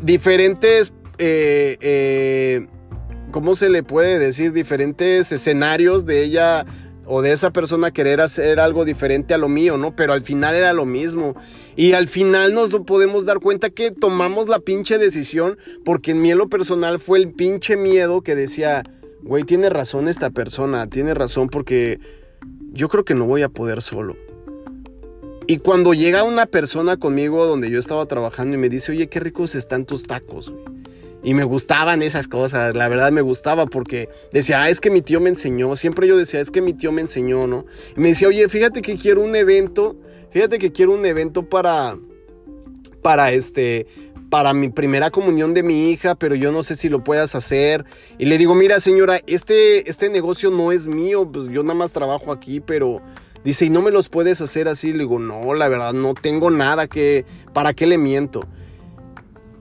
diferentes, 0.01 0.95
eh, 1.19 1.77
eh, 1.83 2.69
¿cómo 3.31 3.55
se 3.55 3.69
le 3.69 3.83
puede 3.83 4.19
decir? 4.19 4.53
Diferentes 4.53 5.33
escenarios 5.33 6.07
de 6.07 6.25
ella 6.25 6.65
o 7.07 7.23
de 7.23 7.33
esa 7.33 7.51
persona 7.53 7.91
querer 7.91 8.21
hacer 8.21 8.61
algo 8.61 8.85
diferente 8.85 9.33
a 9.33 9.39
lo 9.39 9.49
mío, 9.49 9.79
¿no? 9.79 9.97
Pero 9.97 10.13
al 10.13 10.21
final 10.21 10.55
era 10.55 10.73
lo 10.73 10.85
mismo. 10.85 11.35
Y 11.75 11.95
al 11.95 12.07
final 12.07 12.53
nos 12.53 12.71
podemos 12.81 13.25
dar 13.25 13.41
cuenta 13.41 13.71
que 13.71 13.91
tomamos 13.91 14.49
la 14.49 14.59
pinche 14.59 14.99
decisión 14.99 15.59
porque 15.85 16.11
en 16.11 16.21
mí 16.21 16.33
lo 16.35 16.49
personal 16.49 17.01
fue 17.01 17.19
el 17.19 17.33
pinche 17.33 17.77
miedo 17.77 18.21
que 18.21 18.35
decía, 18.35 18.83
güey, 19.23 19.45
tiene 19.45 19.71
razón 19.71 20.09
esta 20.09 20.31
persona, 20.31 20.87
tiene 20.89 21.15
razón 21.15 21.49
porque 21.49 21.99
yo 22.73 22.89
creo 22.89 23.05
que 23.05 23.15
no 23.15 23.25
voy 23.25 23.43
a 23.43 23.49
poder 23.49 23.81
solo. 23.81 24.17
Y 25.47 25.59
cuando 25.59 25.95
llega 25.95 26.25
una 26.25 26.45
persona 26.45 26.99
conmigo 26.99 27.47
donde 27.47 27.71
yo 27.71 27.81
estaba 27.81 28.05
trabajando 28.05 28.57
y 28.57 28.59
me 28.59 28.69
dice, 28.69 28.93
oye, 28.93 29.09
qué 29.09 29.19
ricos 29.19 29.55
están 29.55 29.87
tus 29.87 30.03
tacos, 30.03 30.53
Y 31.23 31.35
me 31.35 31.43
gustaban 31.43 32.03
esas 32.03 32.29
cosas, 32.29 32.75
la 32.77 32.89
verdad 32.89 33.11
me 33.11 33.23
gustaba 33.23 33.67
porque 33.67 34.09
decía, 34.33 34.63
ah, 34.63 34.71
es 34.71 34.81
que 34.81 34.91
mi 34.91 35.03
tío 35.03 35.21
me 35.21 35.29
enseñó, 35.29 35.75
siempre 35.75 36.07
yo 36.07 36.17
decía, 36.17 36.41
es 36.41 36.51
que 36.51 36.63
mi 36.63 36.75
tío 36.75 36.93
me 36.93 37.01
enseñó, 37.01 37.47
¿no? 37.49 37.67
Y 37.97 38.01
me 38.01 38.11
decía, 38.11 38.29
oye, 38.29 38.49
fíjate 38.49 38.83
que 38.83 38.97
quiero 38.97 39.23
un 39.23 39.35
evento, 39.35 39.97
fíjate 40.31 40.59
que 40.59 40.71
quiero 40.71 40.93
un 40.93 41.05
evento 41.05 41.49
para, 41.49 41.99
para 43.03 43.33
este, 43.33 43.87
para 44.31 44.53
mi 44.53 44.69
primera 44.69 45.11
comunión 45.11 45.55
de 45.55 45.63
mi 45.63 45.91
hija, 45.91 46.15
pero 46.15 46.35
yo 46.35 46.53
no 46.53 46.63
sé 46.63 46.77
si 46.77 46.89
lo 46.89 47.03
puedas 47.03 47.35
hacer. 47.35 47.85
Y 48.19 48.27
le 48.27 48.39
digo, 48.39 48.55
mira 48.55 48.81
señora, 48.81 49.21
este, 49.27 49.89
este 49.89 50.11
negocio 50.11 50.51
no 50.51 50.73
es 50.73 50.87
mío, 50.87 51.31
pues 51.31 51.49
yo 51.49 51.63
nada 51.63 51.75
más 51.75 51.93
trabajo 51.93 52.33
aquí, 52.33 52.61
pero 52.61 53.03
dice, 53.45 53.65
¿y 53.65 53.71
no 53.71 53.83
me 53.83 53.91
los 53.91 54.09
puedes 54.09 54.41
hacer 54.41 54.69
así? 54.69 54.93
Le 54.93 55.01
digo, 55.01 55.19
no, 55.19 55.55
la 55.55 55.69
verdad, 55.69 55.93
no 55.93 56.15
tengo 56.15 56.51
nada 56.51 56.87
que, 56.87 57.25
¿para 57.53 57.73
qué 57.73 57.87
le 57.87 57.99
miento? 57.99 58.47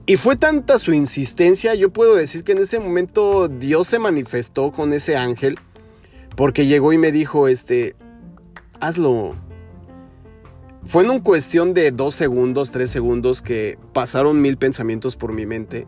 Y 0.08 0.16
fue 0.16 0.36
tanta 0.36 0.78
su 0.78 0.94
insistencia, 0.94 1.74
yo 1.74 1.90
puedo 1.90 2.16
decir 2.16 2.42
que 2.42 2.52
en 2.52 2.58
ese 2.58 2.80
momento 2.80 3.46
Dios 3.46 3.88
se 3.88 3.98
manifestó 3.98 4.72
con 4.72 4.94
ese 4.94 5.18
ángel, 5.18 5.58
porque 6.34 6.64
llegó 6.64 6.94
y 6.94 6.98
me 6.98 7.12
dijo, 7.12 7.46
este, 7.46 7.94
hazlo, 8.80 9.36
fue 10.82 11.04
en 11.04 11.10
un 11.10 11.20
cuestión 11.20 11.74
de 11.74 11.90
dos 11.90 12.14
segundos, 12.14 12.72
tres 12.72 12.90
segundos 12.90 13.42
que 13.42 13.78
pasaron 13.92 14.40
mil 14.40 14.56
pensamientos 14.56 15.14
por 15.14 15.34
mi 15.34 15.44
mente. 15.44 15.86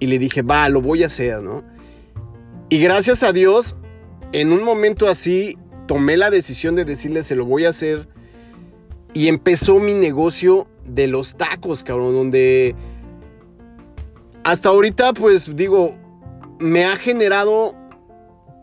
Y 0.00 0.08
le 0.08 0.18
dije, 0.18 0.42
va, 0.42 0.68
lo 0.68 0.80
voy 0.80 1.04
a 1.04 1.06
hacer, 1.06 1.40
¿no? 1.42 1.62
Y 2.70 2.80
gracias 2.80 3.22
a 3.22 3.32
Dios, 3.32 3.76
en 4.32 4.50
un 4.50 4.64
momento 4.64 5.06
así, 5.06 5.58
tomé 5.86 6.16
la 6.16 6.28
decisión 6.28 6.74
de 6.74 6.84
decirle, 6.84 7.22
se 7.22 7.36
lo 7.36 7.46
voy 7.46 7.66
a 7.66 7.70
hacer. 7.70 8.08
Y 9.14 9.28
empezó 9.28 9.78
mi 9.78 9.94
negocio 9.94 10.66
de 10.84 11.06
los 11.06 11.36
tacos, 11.36 11.82
cabrón, 11.82 12.14
donde 12.14 12.74
hasta 14.44 14.70
ahorita, 14.70 15.12
pues 15.12 15.54
digo, 15.54 15.96
me 16.58 16.84
ha 16.84 16.96
generado 16.96 17.74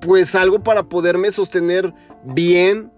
pues 0.01 0.35
algo 0.35 0.61
para 0.61 0.83
poderme 0.83 1.31
sostener 1.31 1.93
bien 2.23 2.91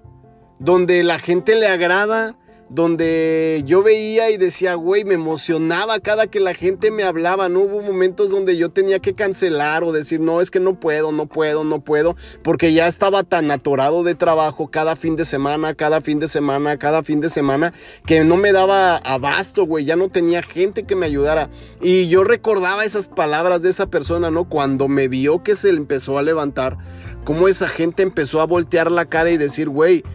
donde 0.59 1.03
la 1.03 1.19
gente 1.19 1.55
le 1.55 1.67
agrada, 1.67 2.35
donde 2.73 3.63
yo 3.65 3.83
veía 3.83 4.29
y 4.29 4.37
decía, 4.37 4.75
güey, 4.75 5.03
me 5.03 5.15
emocionaba 5.15 5.99
cada 5.99 6.27
que 6.27 6.39
la 6.39 6.53
gente 6.53 6.89
me 6.89 7.03
hablaba, 7.03 7.49
no 7.49 7.59
hubo 7.59 7.81
momentos 7.81 8.31
donde 8.31 8.55
yo 8.55 8.69
tenía 8.69 8.99
que 8.99 9.13
cancelar 9.13 9.83
o 9.83 9.91
decir, 9.91 10.21
no, 10.21 10.39
es 10.39 10.51
que 10.51 10.61
no 10.61 10.79
puedo, 10.79 11.11
no 11.11 11.25
puedo, 11.25 11.65
no 11.65 11.81
puedo, 11.81 12.15
porque 12.43 12.71
ya 12.71 12.87
estaba 12.87 13.23
tan 13.23 13.51
atorado 13.51 14.03
de 14.03 14.15
trabajo 14.15 14.71
cada 14.71 14.95
fin 14.95 15.17
de 15.17 15.25
semana, 15.25 15.73
cada 15.73 15.99
fin 15.99 16.21
de 16.21 16.29
semana, 16.29 16.77
cada 16.77 17.03
fin 17.03 17.19
de 17.19 17.29
semana, 17.29 17.73
que 18.05 18.23
no 18.23 18.37
me 18.37 18.53
daba 18.53 18.95
abasto, 18.95 19.65
güey, 19.65 19.83
ya 19.83 19.97
no 19.97 20.07
tenía 20.07 20.41
gente 20.41 20.83
que 20.83 20.95
me 20.95 21.05
ayudara. 21.05 21.49
Y 21.81 22.07
yo 22.07 22.23
recordaba 22.23 22.85
esas 22.85 23.09
palabras 23.09 23.61
de 23.63 23.69
esa 23.69 23.87
persona, 23.87 24.31
¿no? 24.31 24.47
Cuando 24.47 24.87
me 24.87 25.09
vio 25.09 25.43
que 25.43 25.57
se 25.57 25.71
empezó 25.71 26.17
a 26.17 26.21
levantar, 26.21 26.77
cómo 27.25 27.49
esa 27.49 27.67
gente 27.67 28.01
empezó 28.01 28.39
a 28.39 28.45
voltear 28.45 28.89
la 28.89 29.05
cara 29.05 29.29
y 29.29 29.35
decir, 29.35 29.67
güey, 29.67 30.05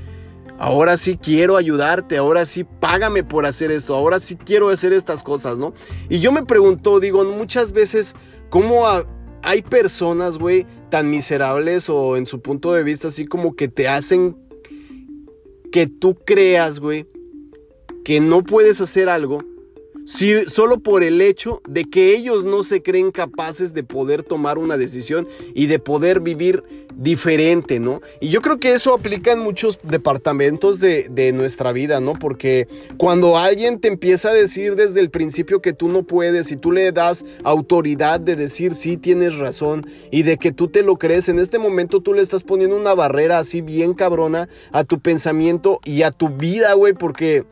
ahora 0.58 0.96
sí 0.96 1.18
quiero 1.20 1.56
ayudarte, 1.56 2.16
ahora 2.16 2.46
sí 2.46 2.64
págame 2.64 3.24
por 3.24 3.46
hacer 3.46 3.70
esto, 3.70 3.94
ahora 3.94 4.20
sí 4.20 4.36
quiero 4.36 4.68
hacer 4.68 4.92
estas 4.92 5.22
cosas, 5.22 5.58
¿no? 5.58 5.74
Y 6.08 6.20
yo 6.20 6.32
me 6.32 6.44
pregunto, 6.44 7.00
digo, 7.00 7.24
muchas 7.24 7.72
veces, 7.72 8.14
¿cómo 8.50 8.84
hay 9.42 9.62
personas, 9.62 10.38
güey, 10.38 10.66
tan 10.90 11.10
miserables 11.10 11.88
o 11.88 12.16
en 12.16 12.26
su 12.26 12.40
punto 12.40 12.72
de 12.72 12.82
vista 12.82 13.08
así 13.08 13.26
como 13.26 13.54
que 13.54 13.68
te 13.68 13.88
hacen 13.88 14.36
que 15.70 15.86
tú 15.86 16.16
creas, 16.24 16.80
güey, 16.80 17.06
que 18.04 18.20
no 18.20 18.42
puedes 18.42 18.80
hacer 18.80 19.08
algo? 19.08 19.42
Solo 20.06 20.78
por 20.78 21.02
el 21.02 21.20
hecho 21.20 21.60
de 21.68 21.84
que 21.84 22.14
ellos 22.14 22.44
no 22.44 22.62
se 22.62 22.82
creen 22.82 23.10
capaces 23.10 23.74
de 23.74 23.82
poder 23.82 24.22
tomar 24.22 24.58
una 24.58 24.76
decisión 24.76 25.26
y 25.54 25.66
de 25.66 25.78
poder 25.78 26.20
vivir 26.20 26.62
diferente, 26.94 27.80
¿no? 27.80 28.00
Y 28.20 28.28
yo 28.28 28.40
creo 28.40 28.58
que 28.58 28.72
eso 28.72 28.94
aplica 28.94 29.32
en 29.32 29.40
muchos 29.40 29.78
departamentos 29.82 30.80
de, 30.80 31.08
de, 31.10 31.32
nuestra 31.32 31.72
vida, 31.72 32.00
¿no? 32.00 32.14
Porque 32.14 32.68
cuando 32.96 33.36
alguien 33.36 33.80
te 33.80 33.88
empieza 33.88 34.30
a 34.30 34.34
decir 34.34 34.76
desde 34.76 35.00
el 35.00 35.10
principio 35.10 35.60
que 35.60 35.72
tú 35.72 35.88
no 35.88 36.04
puedes 36.04 36.50
y 36.52 36.56
tú 36.56 36.72
le 36.72 36.92
das 36.92 37.24
autoridad 37.44 38.20
de 38.20 38.36
decir 38.36 38.74
sí 38.74 38.96
tienes 38.96 39.36
razón 39.36 39.86
y 40.10 40.22
de 40.22 40.38
que 40.38 40.52
tú 40.52 40.68
te 40.68 40.82
lo 40.82 40.96
crees, 40.96 41.28
en 41.28 41.38
este 41.38 41.58
momento 41.58 42.00
tú 42.00 42.14
le 42.14 42.22
estás 42.22 42.44
poniendo 42.44 42.76
una 42.76 42.94
barrera 42.94 43.38
así 43.38 43.60
bien 43.60 43.92
cabrona 43.92 44.48
a 44.72 44.84
tu 44.84 45.00
pensamiento 45.00 45.80
y 45.84 46.02
a 46.02 46.10
tu 46.10 46.30
vida, 46.30 46.72
güey, 46.74 46.94
porque 46.94 47.44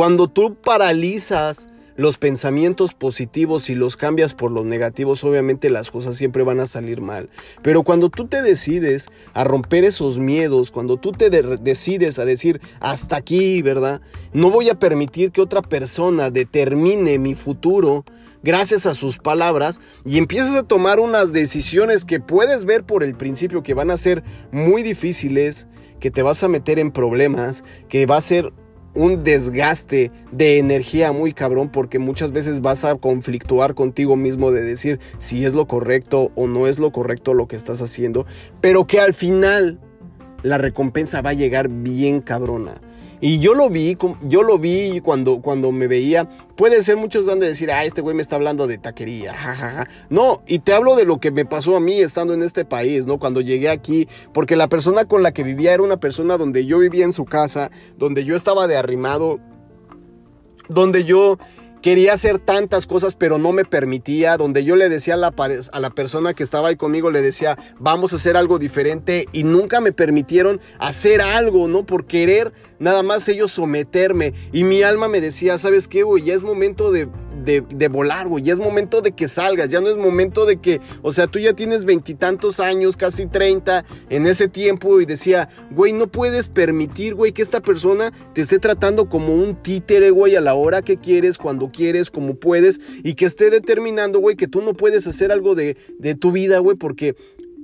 cuando 0.00 0.28
tú 0.28 0.54
paralizas 0.54 1.68
los 1.94 2.16
pensamientos 2.16 2.94
positivos 2.94 3.68
y 3.68 3.74
los 3.74 3.98
cambias 3.98 4.32
por 4.32 4.50
los 4.50 4.64
negativos, 4.64 5.22
obviamente 5.24 5.68
las 5.68 5.90
cosas 5.90 6.16
siempre 6.16 6.42
van 6.42 6.58
a 6.60 6.66
salir 6.66 7.02
mal. 7.02 7.28
Pero 7.60 7.82
cuando 7.82 8.08
tú 8.08 8.26
te 8.26 8.40
decides 8.40 9.08
a 9.34 9.44
romper 9.44 9.84
esos 9.84 10.18
miedos, 10.18 10.70
cuando 10.70 10.96
tú 10.96 11.12
te 11.12 11.28
decides 11.28 12.18
a 12.18 12.24
decir 12.24 12.62
hasta 12.80 13.16
aquí, 13.16 13.60
¿verdad? 13.60 14.00
No 14.32 14.48
voy 14.48 14.70
a 14.70 14.78
permitir 14.78 15.32
que 15.32 15.42
otra 15.42 15.60
persona 15.60 16.30
determine 16.30 17.18
mi 17.18 17.34
futuro 17.34 18.06
gracias 18.42 18.86
a 18.86 18.94
sus 18.94 19.18
palabras 19.18 19.82
y 20.06 20.16
empiezas 20.16 20.54
a 20.54 20.62
tomar 20.62 20.98
unas 20.98 21.34
decisiones 21.34 22.06
que 22.06 22.20
puedes 22.20 22.64
ver 22.64 22.84
por 22.84 23.04
el 23.04 23.16
principio 23.16 23.62
que 23.62 23.74
van 23.74 23.90
a 23.90 23.98
ser 23.98 24.24
muy 24.50 24.82
difíciles, 24.82 25.68
que 26.00 26.10
te 26.10 26.22
vas 26.22 26.42
a 26.42 26.48
meter 26.48 26.78
en 26.78 26.90
problemas, 26.90 27.64
que 27.90 28.06
va 28.06 28.16
a 28.16 28.22
ser 28.22 28.50
un 28.94 29.20
desgaste 29.20 30.10
de 30.32 30.58
energía 30.58 31.12
muy 31.12 31.32
cabrón 31.32 31.70
porque 31.70 31.98
muchas 31.98 32.32
veces 32.32 32.60
vas 32.60 32.84
a 32.84 32.94
conflictuar 32.96 33.74
contigo 33.74 34.16
mismo 34.16 34.50
de 34.50 34.62
decir 34.62 34.98
si 35.18 35.44
es 35.44 35.54
lo 35.54 35.66
correcto 35.66 36.32
o 36.34 36.46
no 36.46 36.66
es 36.66 36.78
lo 36.78 36.90
correcto 36.90 37.34
lo 37.34 37.46
que 37.46 37.56
estás 37.56 37.80
haciendo, 37.80 38.26
pero 38.60 38.86
que 38.86 39.00
al 39.00 39.14
final 39.14 39.78
la 40.42 40.58
recompensa 40.58 41.22
va 41.22 41.30
a 41.30 41.34
llegar 41.34 41.68
bien 41.68 42.20
cabrona. 42.20 42.80
Y 43.20 43.38
yo 43.38 43.54
lo 43.54 43.68
vi, 43.68 43.98
yo 44.22 44.42
lo 44.42 44.58
vi 44.58 45.00
cuando, 45.00 45.42
cuando 45.42 45.72
me 45.72 45.86
veía. 45.86 46.28
Puede 46.56 46.82
ser, 46.82 46.96
muchos 46.96 47.26
van 47.26 47.42
a 47.42 47.46
decir, 47.46 47.70
ah, 47.70 47.84
este 47.84 48.00
güey 48.00 48.16
me 48.16 48.22
está 48.22 48.36
hablando 48.36 48.66
de 48.66 48.78
taquería, 48.78 49.34
jajaja. 49.34 49.86
No, 50.08 50.42
y 50.46 50.60
te 50.60 50.72
hablo 50.72 50.96
de 50.96 51.04
lo 51.04 51.20
que 51.20 51.30
me 51.30 51.44
pasó 51.44 51.76
a 51.76 51.80
mí 51.80 52.00
estando 52.00 52.32
en 52.32 52.42
este 52.42 52.64
país, 52.64 53.06
¿no? 53.06 53.18
Cuando 53.18 53.40
llegué 53.40 53.68
aquí, 53.68 54.08
porque 54.32 54.56
la 54.56 54.68
persona 54.68 55.04
con 55.04 55.22
la 55.22 55.32
que 55.32 55.42
vivía 55.42 55.74
era 55.74 55.82
una 55.82 55.98
persona 55.98 56.38
donde 56.38 56.64
yo 56.64 56.78
vivía 56.78 57.04
en 57.04 57.12
su 57.12 57.26
casa, 57.26 57.70
donde 57.98 58.24
yo 58.24 58.36
estaba 58.36 58.66
de 58.66 58.76
arrimado, 58.76 59.38
donde 60.68 61.04
yo 61.04 61.38
quería 61.82 62.14
hacer 62.14 62.38
tantas 62.38 62.86
cosas, 62.86 63.14
pero 63.14 63.38
no 63.38 63.52
me 63.52 63.64
permitía, 63.64 64.36
donde 64.36 64.64
yo 64.64 64.76
le 64.76 64.88
decía 64.88 65.14
a 65.14 65.16
la, 65.80 65.90
persona 65.90 66.34
que 66.34 66.42
estaba 66.42 66.68
ahí 66.68 66.76
conmigo, 66.76 67.10
le 67.10 67.22
decía, 67.22 67.58
vamos 67.78 68.12
a 68.12 68.16
hacer 68.16 68.36
algo 68.36 68.58
diferente, 68.58 69.26
y 69.32 69.44
nunca 69.44 69.80
me 69.80 69.92
permitieron 69.92 70.60
hacer 70.78 71.20
algo, 71.20 71.68
¿no? 71.68 71.84
Por 71.84 72.06
querer 72.06 72.52
nada 72.78 73.02
más 73.02 73.28
ellos 73.28 73.52
someterme, 73.52 74.34
y 74.52 74.64
mi 74.64 74.82
alma 74.82 75.08
me 75.08 75.20
decía, 75.20 75.58
¿sabes 75.58 75.88
qué, 75.88 76.02
güey? 76.02 76.24
Ya 76.24 76.34
es 76.34 76.42
momento 76.42 76.90
de 76.90 77.08
de, 77.44 77.88
volar, 77.88 78.28
güey. 78.28 78.44
Ya 78.44 78.52
es 78.52 78.58
momento 78.58 79.00
de 79.00 79.12
que 79.12 79.28
salgas, 79.28 79.68
ya 79.68 79.80
no 79.80 79.88
es 79.88 79.96
momento 79.96 80.46
de 80.46 80.58
que, 80.58 80.80
o 81.02 81.12
sea, 81.12 81.26
tú 81.26 81.38
ya 81.38 81.52
tienes 81.52 81.84
veintitantos 81.84 82.60
años, 82.60 82.96
casi 82.96 83.26
treinta 83.26 83.84
en 84.08 84.26
ese 84.26 84.48
tiempo 84.48 85.00
y 85.00 85.06
decía, 85.06 85.48
güey, 85.70 85.92
no 85.92 86.06
puedes 86.06 86.48
permitir, 86.48 87.14
güey, 87.14 87.32
que 87.32 87.42
esta 87.42 87.60
persona 87.60 88.12
te 88.34 88.40
esté 88.40 88.58
tratando 88.58 89.08
como 89.08 89.34
un 89.34 89.56
títere, 89.56 90.10
güey, 90.10 90.36
a 90.36 90.40
la 90.40 90.54
hora 90.54 90.82
que 90.82 90.96
quieres, 90.96 91.38
cuando 91.38 91.70
quieres, 91.70 92.10
como 92.10 92.34
puedes 92.34 92.80
y 93.02 93.14
que 93.14 93.24
esté 93.24 93.50
determinando, 93.50 94.20
güey, 94.20 94.36
que 94.36 94.48
tú 94.48 94.62
no 94.62 94.74
puedes 94.74 95.06
hacer 95.06 95.32
algo 95.32 95.54
de, 95.54 95.76
de 95.98 96.14
tu 96.14 96.32
vida, 96.32 96.58
güey, 96.58 96.76
porque 96.76 97.16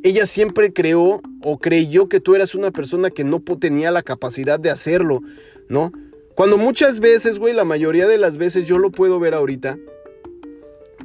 ella 0.02 0.26
siempre 0.26 0.72
creó 0.72 1.20
o 1.42 1.58
creyó 1.58 2.08
que 2.08 2.20
tú 2.20 2.34
eras 2.34 2.54
una 2.54 2.70
persona 2.70 3.10
que 3.10 3.24
no 3.24 3.40
tenía 3.40 3.90
la 3.90 4.02
capacidad 4.02 4.60
de 4.60 4.70
hacerlo, 4.70 5.20
¿no? 5.68 5.90
Cuando 6.36 6.58
muchas 6.58 7.00
veces, 7.00 7.38
güey, 7.38 7.54
la 7.54 7.64
mayoría 7.64 8.06
de 8.06 8.18
las 8.18 8.36
veces 8.36 8.66
yo 8.66 8.76
lo 8.76 8.90
puedo 8.90 9.18
ver 9.18 9.32
ahorita, 9.32 9.78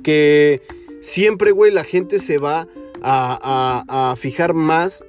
que 0.03 0.61
siempre, 0.99 1.51
güey, 1.51 1.71
la 1.71 1.85
gente 1.85 2.19
se 2.19 2.37
va 2.37 2.67
a, 3.01 4.13
fijar 4.17 4.53
más 4.53 5.05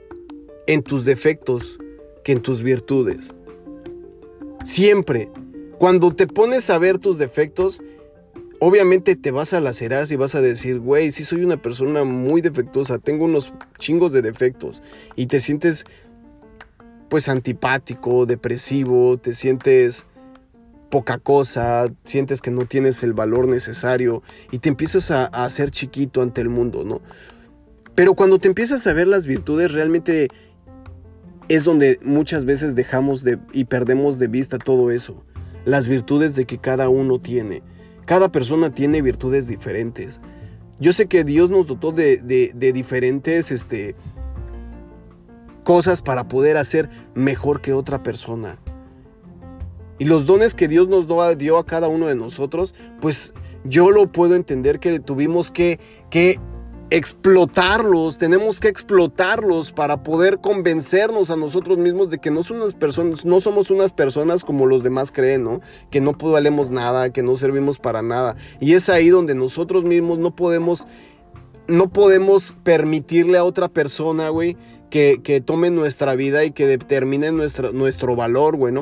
en 0.68 0.84
tus 0.84 1.04
defectos 1.04 1.76
que 2.22 2.30
en 2.30 2.40
tus 2.40 2.62
virtudes. 2.62 3.34
Siempre. 4.64 5.28
Cuando 5.78 6.14
te 6.14 6.28
pones 6.28 6.70
a 6.70 6.78
ver 6.78 6.98
tus 6.98 7.18
defectos, 7.18 7.82
obviamente 8.60 9.16
te 9.16 9.32
vas 9.32 9.52
a 9.52 9.60
lacerar 9.60 10.06
y 10.08 10.14
vas 10.14 10.36
a 10.36 10.40
decir, 10.40 10.78
güey, 10.78 11.10
sí 11.10 11.24
soy 11.24 11.42
una 11.42 11.60
persona 11.60 12.04
muy 12.04 12.40
defectuosa, 12.40 13.00
tengo 13.00 13.24
unos 13.24 13.52
chingos 13.80 14.12
de 14.12 14.22
defectos. 14.22 14.82
Y 15.16 15.26
te 15.26 15.40
sientes, 15.40 15.84
pues, 17.08 17.28
antipático, 17.28 18.24
depresivo, 18.24 19.18
te 19.18 19.34
sientes 19.34 20.06
poca 20.92 21.16
cosa, 21.16 21.90
sientes 22.04 22.42
que 22.42 22.50
no 22.50 22.66
tienes 22.66 23.02
el 23.02 23.14
valor 23.14 23.48
necesario 23.48 24.22
y 24.50 24.58
te 24.58 24.68
empiezas 24.68 25.10
a, 25.10 25.24
hacer 25.24 25.70
chiquito 25.70 26.20
ante 26.20 26.42
el 26.42 26.50
mundo, 26.50 26.84
¿no? 26.84 27.00
Pero 27.94 28.12
cuando 28.12 28.38
te 28.38 28.48
empiezas 28.48 28.86
a 28.86 28.92
ver 28.92 29.08
las 29.08 29.26
virtudes, 29.26 29.72
realmente 29.72 30.28
es 31.48 31.64
donde 31.64 31.98
muchas 32.04 32.44
veces 32.44 32.74
dejamos 32.74 33.24
de 33.24 33.38
y 33.54 33.64
perdemos 33.64 34.18
de 34.18 34.28
vista 34.28 34.58
todo 34.58 34.90
eso. 34.90 35.24
Las 35.64 35.88
virtudes 35.88 36.36
de 36.36 36.44
que 36.44 36.58
cada 36.58 36.90
uno 36.90 37.18
tiene. 37.18 37.62
Cada 38.04 38.30
persona 38.30 38.74
tiene 38.74 39.00
virtudes 39.00 39.48
diferentes. 39.48 40.20
Yo 40.78 40.92
sé 40.92 41.06
que 41.06 41.24
Dios 41.24 41.48
nos 41.48 41.68
dotó 41.68 41.92
de, 41.92 42.52
diferentes 42.74 43.50
este, 43.50 43.94
cosas 45.64 46.02
para 46.02 46.28
poder 46.28 46.58
hacer 46.58 46.90
mejor 47.14 47.62
que 47.62 47.72
otra 47.72 48.02
persona. 48.02 48.58
Y 50.02 50.04
los 50.04 50.26
dones 50.26 50.56
que 50.56 50.66
Dios 50.66 50.88
nos 50.88 51.06
dio 51.38 51.58
a 51.58 51.64
cada 51.64 51.86
uno 51.86 52.08
de 52.08 52.16
nosotros, 52.16 52.74
pues 53.00 53.32
yo 53.62 53.92
lo 53.92 54.10
puedo 54.10 54.34
entender 54.34 54.80
que 54.80 54.98
tuvimos 54.98 55.52
que, 55.52 55.78
que 56.10 56.40
explotarlos, 56.90 58.18
tenemos 58.18 58.58
que 58.58 58.66
explotarlos 58.66 59.70
para 59.70 60.02
poder 60.02 60.40
convencernos 60.40 61.30
a 61.30 61.36
nosotros 61.36 61.78
mismos 61.78 62.10
de 62.10 62.18
que 62.18 62.32
no, 62.32 62.40
personas, 62.80 63.24
no 63.24 63.40
somos 63.40 63.70
unas 63.70 63.92
personas 63.92 64.42
como 64.42 64.66
los 64.66 64.82
demás 64.82 65.12
creen, 65.12 65.44
¿no? 65.44 65.60
Que 65.88 66.00
no 66.00 66.14
valemos 66.14 66.72
nada, 66.72 67.12
que 67.12 67.22
no 67.22 67.36
servimos 67.36 67.78
para 67.78 68.02
nada. 68.02 68.34
Y 68.58 68.72
es 68.72 68.88
ahí 68.88 69.08
donde 69.08 69.36
nosotros 69.36 69.84
mismos 69.84 70.18
no 70.18 70.34
podemos, 70.34 70.84
no 71.68 71.90
podemos 71.90 72.56
permitirle 72.64 73.38
a 73.38 73.44
otra 73.44 73.68
persona, 73.68 74.30
güey, 74.30 74.56
que, 74.90 75.20
que, 75.22 75.40
tome 75.40 75.70
nuestra 75.70 76.16
vida 76.16 76.44
y 76.44 76.50
que 76.50 76.66
determine 76.66 77.30
nuestro, 77.30 77.72
nuestro 77.72 78.16
valor, 78.16 78.56
güey. 78.56 78.74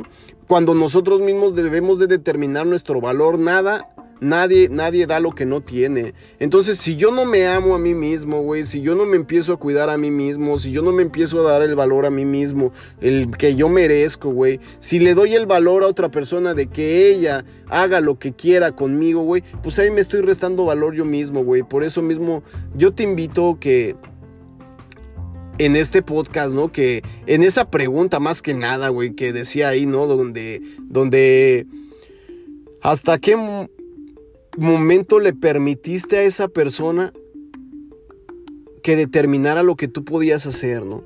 Cuando 0.51 0.75
nosotros 0.75 1.21
mismos 1.21 1.55
debemos 1.55 2.01
de 2.01 2.09
determinar 2.09 2.67
nuestro 2.67 3.01
valor, 3.01 3.39
nada 3.39 3.95
Nadie, 4.21 4.69
nadie 4.69 5.07
da 5.07 5.19
lo 5.19 5.31
que 5.31 5.47
no 5.47 5.63
tiene. 5.63 6.13
Entonces, 6.41 6.77
si 6.77 6.97
yo 6.97 7.11
no 7.11 7.25
me 7.25 7.47
amo 7.47 7.75
a 7.75 7.79
mí 7.79 7.95
mismo, 7.95 8.43
güey, 8.43 8.67
si 8.67 8.83
yo 8.83 8.95
no 8.95 9.07
me 9.07 9.17
empiezo 9.17 9.55
a 9.55 9.57
cuidar 9.57 9.89
a 9.89 9.97
mí 9.97 10.11
mismo, 10.11 10.59
si 10.59 10.73
yo 10.73 10.83
no 10.83 10.93
me 10.93 11.03
empiezo 11.03 11.41
a 11.41 11.51
dar 11.51 11.63
el 11.63 11.75
valor 11.75 12.05
a 12.05 12.11
mí 12.11 12.27
mismo, 12.27 12.71
el 13.01 13.35
que 13.39 13.57
yo 13.57 13.71
merezco, 13.71 14.31
güey, 14.31 14.61
si 14.79 14.99
le 14.99 15.15
doy 15.15 15.35
el 15.37 15.47
valor 15.47 15.85
a 15.85 15.87
otra 15.87 16.11
persona 16.11 16.53
de 16.53 16.67
que 16.67 17.09
ella 17.09 17.47
haga 17.71 18.03
lo 18.03 18.19
que 18.19 18.35
quiera 18.35 18.73
conmigo, 18.73 19.23
güey, 19.23 19.43
pues 19.63 19.79
ahí 19.79 19.91
me 19.91 20.03
estoy 20.03 20.21
restando 20.21 20.67
valor 20.67 20.95
yo 20.95 21.07
mismo, 21.07 21.43
güey. 21.43 21.63
Por 21.63 21.83
eso 21.83 22.03
mismo, 22.03 22.43
yo 22.75 22.93
te 22.93 23.05
invito 23.05 23.57
que 23.59 23.97
en 25.61 25.77
este 25.77 26.01
podcast, 26.01 26.55
¿no? 26.55 26.73
Que 26.73 27.03
en 27.27 27.43
esa 27.43 27.71
pregunta 27.71 28.19
más 28.19 28.41
que 28.41 28.55
nada, 28.55 28.89
güey, 28.89 29.15
que 29.15 29.35
decía 29.35 29.69
ahí, 29.69 29.85
¿no? 29.85 30.07
Donde, 30.07 30.63
donde, 30.79 31.67
hasta 32.81 33.19
qué 33.19 33.37
momento 34.57 35.21
le 35.21 35.35
permitiste 35.35 36.17
a 36.17 36.23
esa 36.23 36.49
persona 36.49 37.13
que 38.83 38.97
determinara 38.97 39.63
lo 39.63 39.77
que 39.77 39.87
tú 39.87 40.03
podías 40.03 40.47
hacer, 40.47 40.87
¿no? 40.87 41.05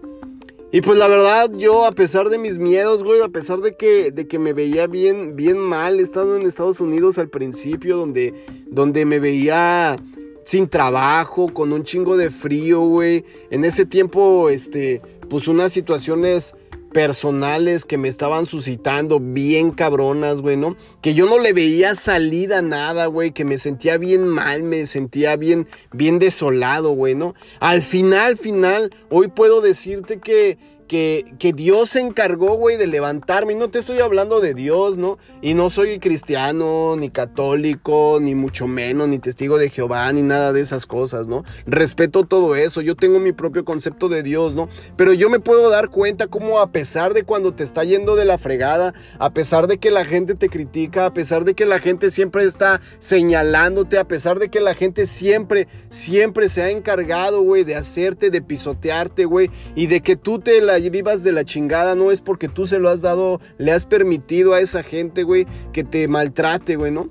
Y 0.71 0.83
pues 0.83 0.99
la 1.01 1.09
verdad, 1.09 1.51
yo 1.57 1.85
a 1.85 1.93
pesar 1.93 2.29
de 2.29 2.39
mis 2.39 2.59
miedos, 2.59 3.03
güey, 3.03 3.23
a 3.23 3.29
pesar 3.29 3.61
de 3.61 3.77
que, 3.77 4.13
de 4.13 4.29
que 4.29 4.39
me 4.39 4.53
veía 4.53 4.87
bien, 4.87 5.35
bien 5.35 5.59
mal 5.59 5.99
estando 5.99 6.37
en 6.37 6.47
Estados 6.47 6.79
Unidos 6.79 7.19
al 7.19 7.29
principio, 7.29 7.97
donde, 7.97 8.35
donde 8.67 9.05
me 9.05 9.19
veía 9.19 9.97
sin 10.45 10.69
trabajo, 10.69 11.53
con 11.53 11.73
un 11.73 11.85
chingo 11.85 12.17
de 12.17 12.31
frío, 12.31 12.81
güey. 12.81 13.25
En 13.51 13.65
ese 13.65 13.85
tiempo, 13.87 14.49
este, 14.51 15.03
pues 15.29 15.49
unas 15.49 15.73
situaciones 15.73 16.55
personales 16.95 17.85
que 17.85 17.99
me 17.99 18.09
estaban 18.09 18.47
suscitando 18.47 19.21
bien 19.21 19.73
cabronas, 19.73 20.41
güey, 20.41 20.57
¿no? 20.57 20.77
Que 21.03 21.13
yo 21.13 21.27
no 21.27 21.39
le 21.39 21.53
veía 21.53 21.95
salida 21.95 22.63
nada, 22.63 23.07
güey, 23.07 23.33
que 23.33 23.45
me 23.45 23.59
sentía 23.59 23.99
bien 23.99 24.27
mal, 24.27 24.63
me 24.63 24.87
sentía 24.87 25.37
bien, 25.37 25.67
bien 25.93 26.19
desolado, 26.19 26.93
güey, 26.93 27.15
¿no? 27.15 27.35
Al 27.61 27.83
final, 27.83 28.39
final, 28.39 28.95
hoy 29.11 29.29
puedo 29.29 29.61
decirte 29.61 30.21
que 30.21 30.57
que, 30.87 31.25
Dios 31.55 31.91
se 31.91 32.01
encargó, 32.01 32.57
güey, 32.57 32.77
de 32.77 32.87
levantarme. 32.87 33.55
No 33.55 33.69
te 33.71 33.79
estoy 33.79 34.01
hablando 34.01 34.41
de 34.41 34.55
Dios, 34.55 34.97
¿no? 34.97 35.19
Y 35.43 35.55
no 35.55 35.71
soy 35.71 35.99
cristiano, 35.99 36.97
ni 36.97 37.11
católico, 37.11 38.19
ni 38.21 38.35
mucho 38.35 38.67
menos, 38.67 39.09
ni 39.09 39.19
testigo 39.19 39.59
de 39.59 39.71
Jehová, 39.71 40.13
ni 40.13 40.23
nada 40.23 40.53
de 40.53 40.61
esas 40.61 40.87
cosas, 40.87 41.27
¿no? 41.27 41.45
Respeto 41.67 42.25
todo 42.25 42.57
eso. 42.57 42.81
Yo 42.81 42.97
tengo 42.97 43.21
mi 43.21 43.33
propio 43.33 43.65
concepto 43.65 44.09
de 44.09 44.23
Dios, 44.23 44.55
¿no? 44.55 44.69
Pero 44.97 45.13
yo 45.13 45.31
me 45.31 45.41
puedo 45.41 45.71
dar 45.71 45.91
cuenta 45.91 46.27
como 46.27 46.61
a 46.61 46.71
pesar 46.71 47.15
de 47.15 47.25
cuando 47.25 47.55
te 47.55 47.63
está 47.63 47.85
yendo 47.85 48.17
de 48.17 48.25
la 48.25 48.39
fregada, 48.39 48.95
a 49.19 49.31
pesar 49.33 49.67
de 49.67 49.79
que 49.79 49.91
la 49.91 50.05
gente 50.05 50.35
te 50.35 50.49
critica, 50.49 51.07
a 51.07 51.15
pesar 51.15 51.45
de 51.45 51.55
que 51.55 51.67
la 51.67 51.79
gente 51.79 52.11
siempre 52.11 52.45
está 52.45 52.81
señalándote, 52.99 53.99
a 53.99 54.09
pesar 54.09 54.39
de 54.39 54.49
que 54.49 54.61
la 54.61 54.75
gente 54.75 55.07
siempre, 55.07 55.69
siempre 55.91 56.49
se 56.49 56.63
ha 56.63 56.71
encargado, 56.71 57.43
güey, 57.43 57.65
de 57.65 57.77
hacerte, 57.77 58.31
de 58.31 58.43
pisotearte, 58.43 59.25
güey, 59.25 59.51
y 59.75 59.87
de 59.87 60.01
que 60.01 60.17
tú 60.17 60.39
te 60.39 60.61
la 60.61 60.74
vivas 60.91 61.23
de 61.23 61.33
la 61.33 61.45
chingada 61.45 61.95
no 61.95 62.11
es 62.11 62.21
porque 62.21 62.49
tú 62.49 62.67
se 62.67 62.79
lo 62.79 62.89
has 62.89 63.03
dado, 63.03 63.41
le 63.59 63.73
has 63.73 63.87
permitido 63.87 64.55
a 64.55 64.61
esa 64.61 64.83
gente, 64.83 65.23
güey, 65.23 65.47
que 65.73 65.85
te 65.85 66.09
maltrate, 66.09 66.77
güey, 66.77 66.93
¿no? 66.93 67.09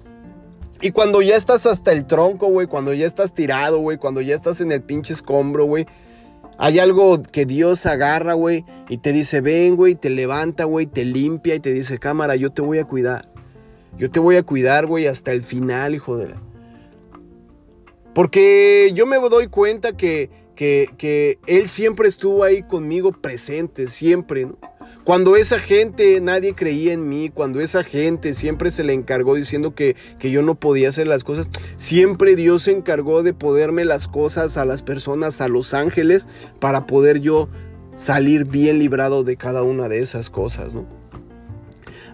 Y 0.81 0.91
cuando 0.91 1.21
ya 1.21 1.35
estás 1.35 1.65
hasta 1.65 1.93
el 1.93 2.05
tronco, 2.05 2.47
güey, 2.47 2.67
cuando 2.67 2.93
ya 2.93 3.05
estás 3.05 3.33
tirado, 3.33 3.79
güey, 3.79 3.97
cuando 3.97 4.21
ya 4.21 4.35
estás 4.35 4.59
en 4.59 4.71
el 4.71 4.81
pinche 4.81 5.13
escombro, 5.13 5.65
güey, 5.65 5.85
hay 6.57 6.79
algo 6.79 7.21
que 7.21 7.45
Dios 7.45 7.85
agarra, 7.85 8.33
güey, 8.33 8.65
y 8.89 8.97
te 8.97 9.13
dice, 9.13 9.41
ven, 9.41 9.75
güey, 9.75 9.95
te 9.95 10.09
levanta, 10.09 10.65
güey, 10.65 10.85
te 10.85 11.05
limpia 11.05 11.55
y 11.55 11.59
te 11.59 11.71
dice, 11.71 11.99
cámara, 11.99 12.35
yo 12.35 12.51
te 12.51 12.61
voy 12.61 12.79
a 12.79 12.85
cuidar. 12.85 13.29
Yo 13.97 14.11
te 14.11 14.19
voy 14.19 14.35
a 14.35 14.43
cuidar, 14.43 14.85
güey, 14.85 15.07
hasta 15.07 15.31
el 15.31 15.41
final, 15.41 15.95
hijo 15.95 16.17
de 16.17 16.29
la... 16.29 16.41
Porque 18.13 18.91
yo 18.93 19.07
me 19.07 19.17
doy 19.17 19.47
cuenta 19.47 19.93
que 19.93 20.29
que, 20.55 21.39
Él 21.47 21.67
siempre 21.67 22.07
estuvo 22.07 22.43
ahí 22.43 22.63
conmigo 22.63 23.11
presente, 23.11 23.87
siempre. 23.87 24.47
Cuando 25.03 25.35
esa 25.35 25.59
gente 25.59 26.19
nadie 26.21 26.55
creía 26.55 26.93
en 26.93 27.09
mí, 27.09 27.29
cuando 27.29 27.59
esa 27.59 27.83
gente 27.83 28.33
siempre 28.33 28.71
se 28.71 28.83
le 28.83 28.93
encargó 28.93 29.35
diciendo 29.35 29.75
que, 29.75 29.95
que, 30.19 30.31
yo 30.31 30.41
no 30.41 30.55
podía 30.55 30.89
hacer 30.89 31.07
las 31.07 31.23
cosas, 31.23 31.49
siempre 31.77 32.35
Dios 32.35 32.63
se 32.63 32.71
encargó 32.71 33.23
de 33.23 33.33
poderme 33.33 33.83
las 33.83 34.07
cosas 34.07 34.57
a 34.57 34.65
las 34.65 34.81
personas, 34.81 35.41
a 35.41 35.49
los 35.49 35.73
ángeles, 35.73 36.29
para 36.59 36.87
poder 36.87 37.19
yo 37.19 37.49
salir 37.95 38.45
bien 38.45 38.79
librado 38.79 39.23
de 39.23 39.35
cada 39.35 39.63
una 39.63 39.89
de 39.89 39.99
esas 39.99 40.29
cosas, 40.29 40.73
¿no? 40.73 40.85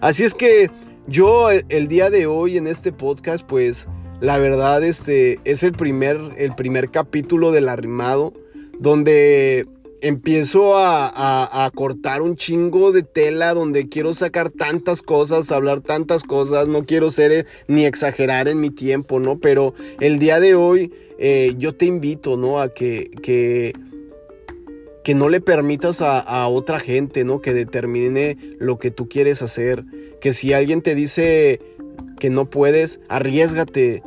Así 0.00 0.24
es 0.24 0.34
que 0.34 0.70
yo 1.06 1.50
el 1.50 1.88
día 1.88 2.10
de 2.10 2.26
hoy 2.26 2.56
en 2.56 2.66
este 2.66 2.92
podcast, 2.92 3.44
pues 3.44 3.86
la 4.20 4.38
verdad, 4.38 4.84
este 4.84 5.38
es 5.44 5.62
el 5.62 5.72
primer, 5.72 6.18
el 6.36 6.54
primer 6.54 6.90
capítulo 6.90 7.52
del 7.52 7.68
arrimado 7.68 8.34
donde 8.78 9.66
empiezo 10.02 10.76
a, 10.76 11.70
cortar 11.74 12.22
un 12.22 12.36
chingo 12.36 12.92
de 12.92 13.02
tela 13.02 13.54
donde 13.54 13.88
quiero 13.88 14.14
sacar 14.14 14.50
tantas 14.50 15.02
cosas, 15.02 15.52
hablar 15.52 15.80
tantas 15.80 16.24
cosas, 16.24 16.68
no 16.68 16.84
quiero 16.84 17.10
ser 17.10 17.32
eh, 17.32 17.46
ni 17.68 17.84
exagerar 17.84 18.48
en 18.48 18.60
mi 18.60 18.70
tiempo, 18.70 19.20
¿no? 19.20 19.38
Pero 19.38 19.74
el 20.00 20.18
día 20.18 20.40
de 20.40 20.54
hoy 20.54 20.92
eh, 21.18 21.54
yo 21.58 21.74
te 21.74 21.86
invito, 21.86 22.36
¿no? 22.36 22.60
A 22.60 22.72
que, 22.72 23.10
que, 23.22 23.72
que 25.04 25.14
no 25.14 25.28
le 25.28 25.40
permitas 25.40 26.02
a, 26.02 26.18
a, 26.18 26.48
otra 26.48 26.80
gente, 26.80 27.24
¿no? 27.24 27.40
Que 27.40 27.52
determine 27.52 28.36
lo 28.58 28.78
que 28.78 28.90
tú 28.90 29.08
quieres 29.08 29.42
hacer. 29.42 29.84
Que 30.20 30.32
si 30.32 30.52
alguien 30.52 30.82
te 30.82 30.94
dice 30.94 31.60
que 32.18 32.30
no 32.30 32.48
puedes, 32.48 33.00
arriesgate, 33.08 34.02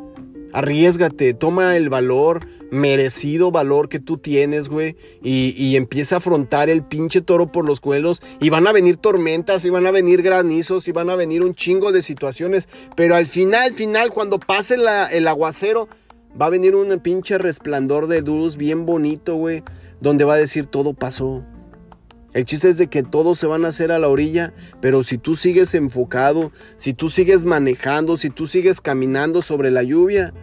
Arriesgate, 0.54 1.34
toma 1.34 1.76
el 1.76 1.90
valor, 1.90 2.48
merecido 2.72 3.52
valor 3.52 3.90
que 3.90 4.00
tú 4.00 4.18
tienes, 4.18 4.70
güey, 4.70 4.96
y, 5.22 5.76
empieza 5.76 6.16
a 6.16 6.18
afrontar 6.18 6.70
el 6.70 6.84
pinche 6.84 7.22
toro 7.22 7.52
por 7.52 7.66
los 7.66 7.80
cuelos. 7.80 8.22
Y 8.40 8.50
van 8.50 8.68
a 8.68 8.72
venir 8.72 8.98
tormentas, 8.98 9.66
y 9.66 9.70
van 9.70 9.86
a 9.86 9.92
venir 9.92 10.22
granizos, 10.22 10.88
y 10.88 10.92
van 10.92 11.10
a 11.10 11.16
venir 11.16 11.44
un 11.44 11.54
chingo 11.54 11.92
de 11.92 12.02
situaciones. 12.02 12.68
Pero 12.96 13.16
al 13.16 13.28
final, 13.28 13.74
final, 13.74 14.12
cuando 14.12 14.40
pase 14.40 14.78
el 15.12 15.28
aguacero, 15.28 15.88
va 16.40 16.48
a 16.48 16.50
venir 16.50 16.76
un 16.76 17.00
pinche 17.00 17.38
resplandor 17.38 18.08
de 18.08 18.22
luz 18.22 18.58
bien 18.58 18.86
bonito, 18.86 19.36
güey. 19.36 19.64
donde 20.02 20.26
va 20.26 20.34
a 20.34 20.38
decir 20.38 20.66
todo 20.66 20.94
pasó. 20.94 21.46
El 22.34 22.46
chiste 22.46 22.70
es 22.70 22.78
de 22.78 22.88
que 22.88 23.04
todos 23.04 23.38
se 23.38 23.48
van 23.48 23.64
a 23.66 23.68
hacer 23.70 23.92
a 23.92 24.00
la 24.00 24.10
orilla, 24.10 24.54
pero 24.82 25.04
si 25.04 25.18
tú 25.18 25.36
sigues 25.36 25.74
enfocado, 25.76 26.52
si 26.78 26.94
tú 26.94 27.10
sigues 27.10 27.46
manejando, 27.46 28.18
si 28.18 28.30
tú 28.30 28.48
sigues 28.48 28.82
caminando 28.82 29.42
sobre 29.42 29.70
la 29.70 29.84
lluvia, 29.84 30.34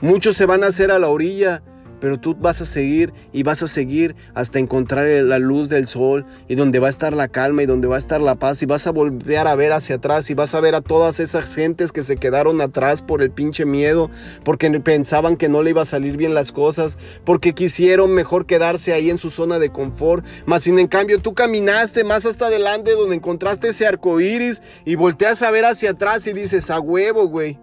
muchos 0.00 0.36
se 0.36 0.46
van 0.46 0.62
a 0.62 0.68
hacer 0.68 0.90
a 0.92 1.00
la 1.00 1.08
orilla, 1.08 1.62
pero 2.02 2.18
tú 2.18 2.34
vas 2.34 2.60
a 2.60 2.66
seguir 2.66 3.14
y 3.32 3.44
vas 3.44 3.62
a 3.62 3.68
seguir 3.68 4.16
hasta 4.34 4.58
encontrar 4.58 5.06
la 5.06 5.38
luz 5.38 5.68
del 5.68 5.86
sol 5.86 6.26
y 6.48 6.56
donde 6.56 6.80
va 6.80 6.88
a 6.88 6.90
estar 6.90 7.12
la 7.12 7.28
calma 7.28 7.62
y 7.62 7.66
donde 7.66 7.86
va 7.86 7.94
a 7.94 8.00
estar 8.00 8.20
la 8.20 8.34
paz 8.34 8.60
y 8.60 8.66
vas 8.66 8.88
a 8.88 8.90
volver 8.90 9.46
a 9.46 9.54
ver 9.54 9.70
hacia 9.70 9.94
atrás 9.94 10.28
y 10.28 10.34
vas 10.34 10.56
a 10.56 10.60
ver 10.60 10.74
a 10.74 10.80
todas 10.80 11.20
esas 11.20 11.54
gentes 11.54 11.92
que 11.92 12.02
se 12.02 12.16
quedaron 12.16 12.60
atrás 12.60 13.02
por 13.02 13.22
el 13.22 13.30
pinche 13.30 13.64
miedo, 13.66 14.10
porque 14.42 14.68
pensaban 14.80 15.36
que 15.36 15.48
no 15.48 15.62
le 15.62 15.70
iba 15.70 15.82
a 15.82 15.84
salir 15.84 16.16
bien 16.16 16.34
las 16.34 16.50
cosas, 16.50 16.98
porque 17.24 17.54
quisieron 17.54 18.10
mejor 18.10 18.46
quedarse 18.46 18.92
ahí 18.92 19.08
en 19.08 19.18
su 19.18 19.30
zona 19.30 19.60
de 19.60 19.70
confort, 19.70 20.26
más 20.44 20.64
sin 20.64 20.80
en 20.80 20.88
cambio 20.88 21.20
tú 21.20 21.34
caminaste 21.34 22.02
más 22.02 22.26
hasta 22.26 22.46
adelante 22.46 22.96
donde 22.96 23.14
encontraste 23.14 23.68
ese 23.68 23.86
arco 23.86 24.20
iris 24.20 24.60
y 24.84 24.96
volteas 24.96 25.40
a 25.42 25.52
ver 25.52 25.66
hacia 25.66 25.90
atrás 25.90 26.26
y 26.26 26.32
dices, 26.32 26.68
a 26.68 26.80
huevo, 26.80 27.28
güey. 27.28 27.60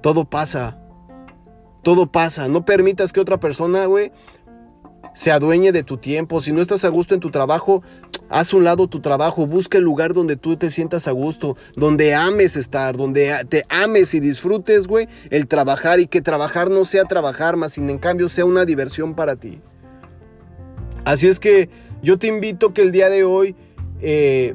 Todo 0.00 0.24
pasa. 0.24 0.83
Todo 1.84 2.10
pasa. 2.10 2.48
No 2.48 2.64
permitas 2.64 3.12
que 3.12 3.20
otra 3.20 3.38
persona, 3.38 3.86
güey, 3.86 4.10
se 5.14 5.30
adueñe 5.30 5.70
de 5.70 5.84
tu 5.84 5.96
tiempo. 5.96 6.40
Si 6.40 6.50
no 6.50 6.60
estás 6.60 6.84
a 6.84 6.88
gusto 6.88 7.14
en 7.14 7.20
tu 7.20 7.30
trabajo, 7.30 7.82
haz 8.28 8.52
un 8.52 8.64
lado 8.64 8.88
tu 8.88 9.00
trabajo. 9.00 9.46
Busca 9.46 9.78
el 9.78 9.84
lugar 9.84 10.12
donde 10.12 10.36
tú 10.36 10.56
te 10.56 10.70
sientas 10.70 11.06
a 11.06 11.12
gusto, 11.12 11.56
donde 11.76 12.14
ames 12.14 12.56
estar, 12.56 12.96
donde 12.96 13.46
te 13.48 13.64
ames 13.68 14.12
y 14.14 14.20
disfrutes, 14.20 14.86
güey, 14.88 15.08
el 15.30 15.46
trabajar 15.46 16.00
y 16.00 16.06
que 16.06 16.20
trabajar 16.20 16.70
no 16.70 16.84
sea 16.84 17.04
trabajar, 17.04 17.56
más 17.56 17.74
sin 17.74 17.88
en 17.88 17.98
cambio 17.98 18.28
sea 18.28 18.44
una 18.44 18.64
diversión 18.64 19.14
para 19.14 19.36
ti. 19.36 19.60
Así 21.04 21.28
es 21.28 21.38
que 21.38 21.68
yo 22.02 22.18
te 22.18 22.26
invito 22.26 22.72
que 22.72 22.82
el 22.82 22.90
día 22.90 23.10
de 23.10 23.24
hoy 23.24 23.54
eh, 24.00 24.54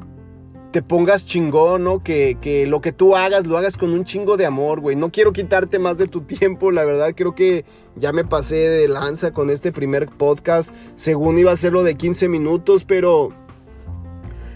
te 0.70 0.82
pongas 0.82 1.26
chingón, 1.26 1.84
¿no? 1.84 2.02
Que, 2.02 2.36
que, 2.40 2.66
lo 2.66 2.80
que 2.80 2.92
tú 2.92 3.16
hagas 3.16 3.46
lo 3.46 3.56
hagas 3.56 3.76
con 3.76 3.92
un 3.92 4.04
chingo 4.04 4.36
de 4.36 4.46
amor, 4.46 4.80
güey. 4.80 4.96
No 4.96 5.10
quiero 5.10 5.32
quitarte 5.32 5.78
más 5.78 5.98
de 5.98 6.06
tu 6.06 6.20
tiempo, 6.24 6.70
la 6.70 6.84
verdad 6.84 7.12
creo 7.16 7.34
que 7.34 7.64
ya 7.96 8.12
me 8.12 8.24
pasé 8.24 8.56
de 8.56 8.88
lanza 8.88 9.32
con 9.32 9.50
este 9.50 9.72
primer 9.72 10.08
podcast. 10.08 10.74
Según 10.96 11.38
iba 11.38 11.52
a 11.52 11.56
ser 11.56 11.72
lo 11.72 11.82
de 11.82 11.96
15 11.96 12.28
minutos, 12.28 12.84
pero 12.84 13.30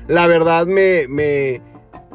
la 0.07 0.27
verdad 0.27 0.66
me, 0.66 1.09
me, 1.09 1.61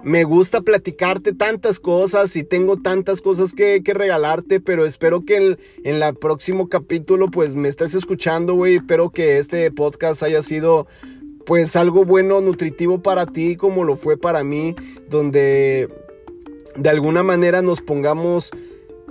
me 0.03 0.23
gusta 0.23 0.61
platicarte 0.61 1.33
tantas 1.33 1.79
cosas 1.79 2.35
y 2.35 2.43
tengo 2.43 2.77
tantas 2.77 3.21
cosas 3.21 3.53
que, 3.53 3.81
que 3.83 3.93
regalarte, 3.93 4.61
pero 4.61 4.85
espero 4.85 5.25
que 5.25 5.35
en, 5.35 5.59
en 5.83 6.01
el 6.01 6.15
próximo 6.15 6.69
capítulo 6.69 7.29
pues 7.29 7.55
me 7.55 7.67
estés 7.67 7.95
escuchando, 7.95 8.53
güey. 8.53 8.75
Espero 8.75 9.09
que 9.09 9.39
este 9.39 9.69
podcast 9.71 10.23
haya 10.23 10.41
sido 10.41 10.87
pues 11.49 11.75
algo 11.75 12.05
bueno, 12.05 12.41
nutritivo 12.41 13.01
para 13.01 13.25
ti 13.25 13.55
como 13.55 13.83
lo 13.83 13.97
fue 13.97 14.17
para 14.17 14.43
mí, 14.43 14.75
donde 15.09 15.89
de 16.75 16.89
alguna 16.91 17.23
manera 17.23 17.63
nos 17.63 17.81
pongamos 17.81 18.51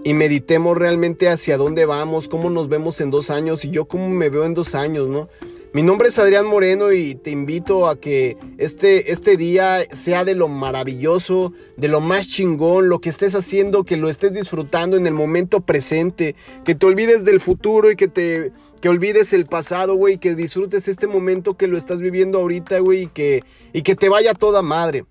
y 0.05 0.15
meditemos 0.15 0.79
realmente 0.79 1.29
hacia 1.29 1.57
dónde 1.57 1.85
vamos, 1.85 2.29
cómo 2.29 2.49
nos 2.49 2.69
vemos 2.69 3.01
en 3.01 3.11
dos 3.11 3.31
años 3.31 3.65
y 3.65 3.71
yo 3.71 3.87
cómo 3.87 4.09
me 4.09 4.31
veo 4.31 4.45
en 4.45 4.55
dos 4.55 4.77
años, 4.77 5.09
¿no? 5.09 5.29
Mi 5.75 5.83
nombre 5.83 6.09
es 6.09 6.19
Adrián 6.19 6.47
Moreno 6.47 6.93
y 6.93 7.15
te 7.15 7.31
invito 7.31 7.89
a 7.89 8.01
que 8.01 8.39
este, 8.57 9.13
este 9.13 9.37
día 9.37 9.85
sea 9.93 10.25
de 10.25 10.35
lo 10.35 10.49
maravilloso, 10.49 11.53
de 11.77 11.89
lo 11.89 12.01
más 12.01 12.27
chingón, 12.27 12.89
lo 12.89 13.01
que 13.01 13.11
estés 13.11 13.35
haciendo, 13.35 13.85
que 13.85 13.99
lo 13.99 14.09
estés 14.09 14.33
disfrutando 14.33 14.97
en 14.97 15.07
el 15.07 15.13
momento 15.13 15.61
presente, 15.61 16.35
que 16.65 16.75
te 16.75 16.87
olvides 16.87 17.27
del 17.27 17.39
futuro 17.39 17.91
y 17.91 17.97
que 17.97 18.09
te 18.09 18.53
que 18.81 18.89
olvides 18.89 19.33
el 19.35 19.45
pasado, 19.45 19.95
güey, 19.95 20.19
que 20.19 20.35
disfrutes 20.35 20.89
este 20.89 21.07
momento 21.07 21.57
que 21.57 21.67
lo 21.67 21.77
estás 21.77 22.01
viviendo 22.01 22.39
ahorita, 22.39 22.79
güey, 22.79 23.03
y 23.03 23.07
que, 23.09 23.43
y 23.73 23.83
que 23.83 23.95
te 23.95 24.09
vaya 24.09 24.33
toda 24.35 24.63
madre. 24.63 25.05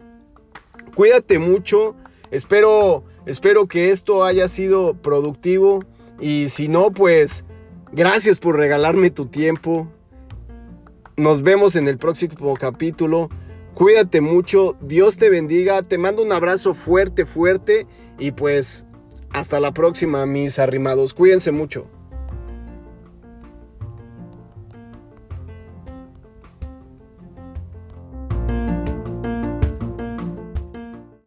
Cuídate 0.95 1.37
mucho, 1.37 1.95
espero, 2.31 3.03
espero 3.27 3.67
que 3.67 3.91
esto 3.91 4.23
haya 4.23 4.47
sido 4.47 4.95
productivo 4.95 5.83
y 6.19 6.49
si 6.49 6.67
no, 6.67 6.89
pues 6.91 7.43
gracias 7.91 8.39
por 8.39 8.55
regalarme 8.57 9.11
tu 9.11 9.27
tiempo. 9.27 9.91
Nos 11.17 11.41
vemos 11.41 11.75
en 11.75 11.87
el 11.87 11.97
próximo 11.97 12.53
capítulo. 12.53 13.29
Cuídate 13.73 14.21
mucho, 14.21 14.77
Dios 14.81 15.17
te 15.17 15.31
bendiga, 15.31 15.81
te 15.81 15.97
mando 15.97 16.21
un 16.21 16.31
abrazo 16.31 16.75
fuerte, 16.75 17.25
fuerte 17.25 17.87
y 18.19 18.33
pues 18.33 18.85
hasta 19.31 19.59
la 19.59 19.71
próxima, 19.71 20.27
mis 20.27 20.59
arrimados. 20.59 21.15
Cuídense 21.15 21.51
mucho. 21.51 21.89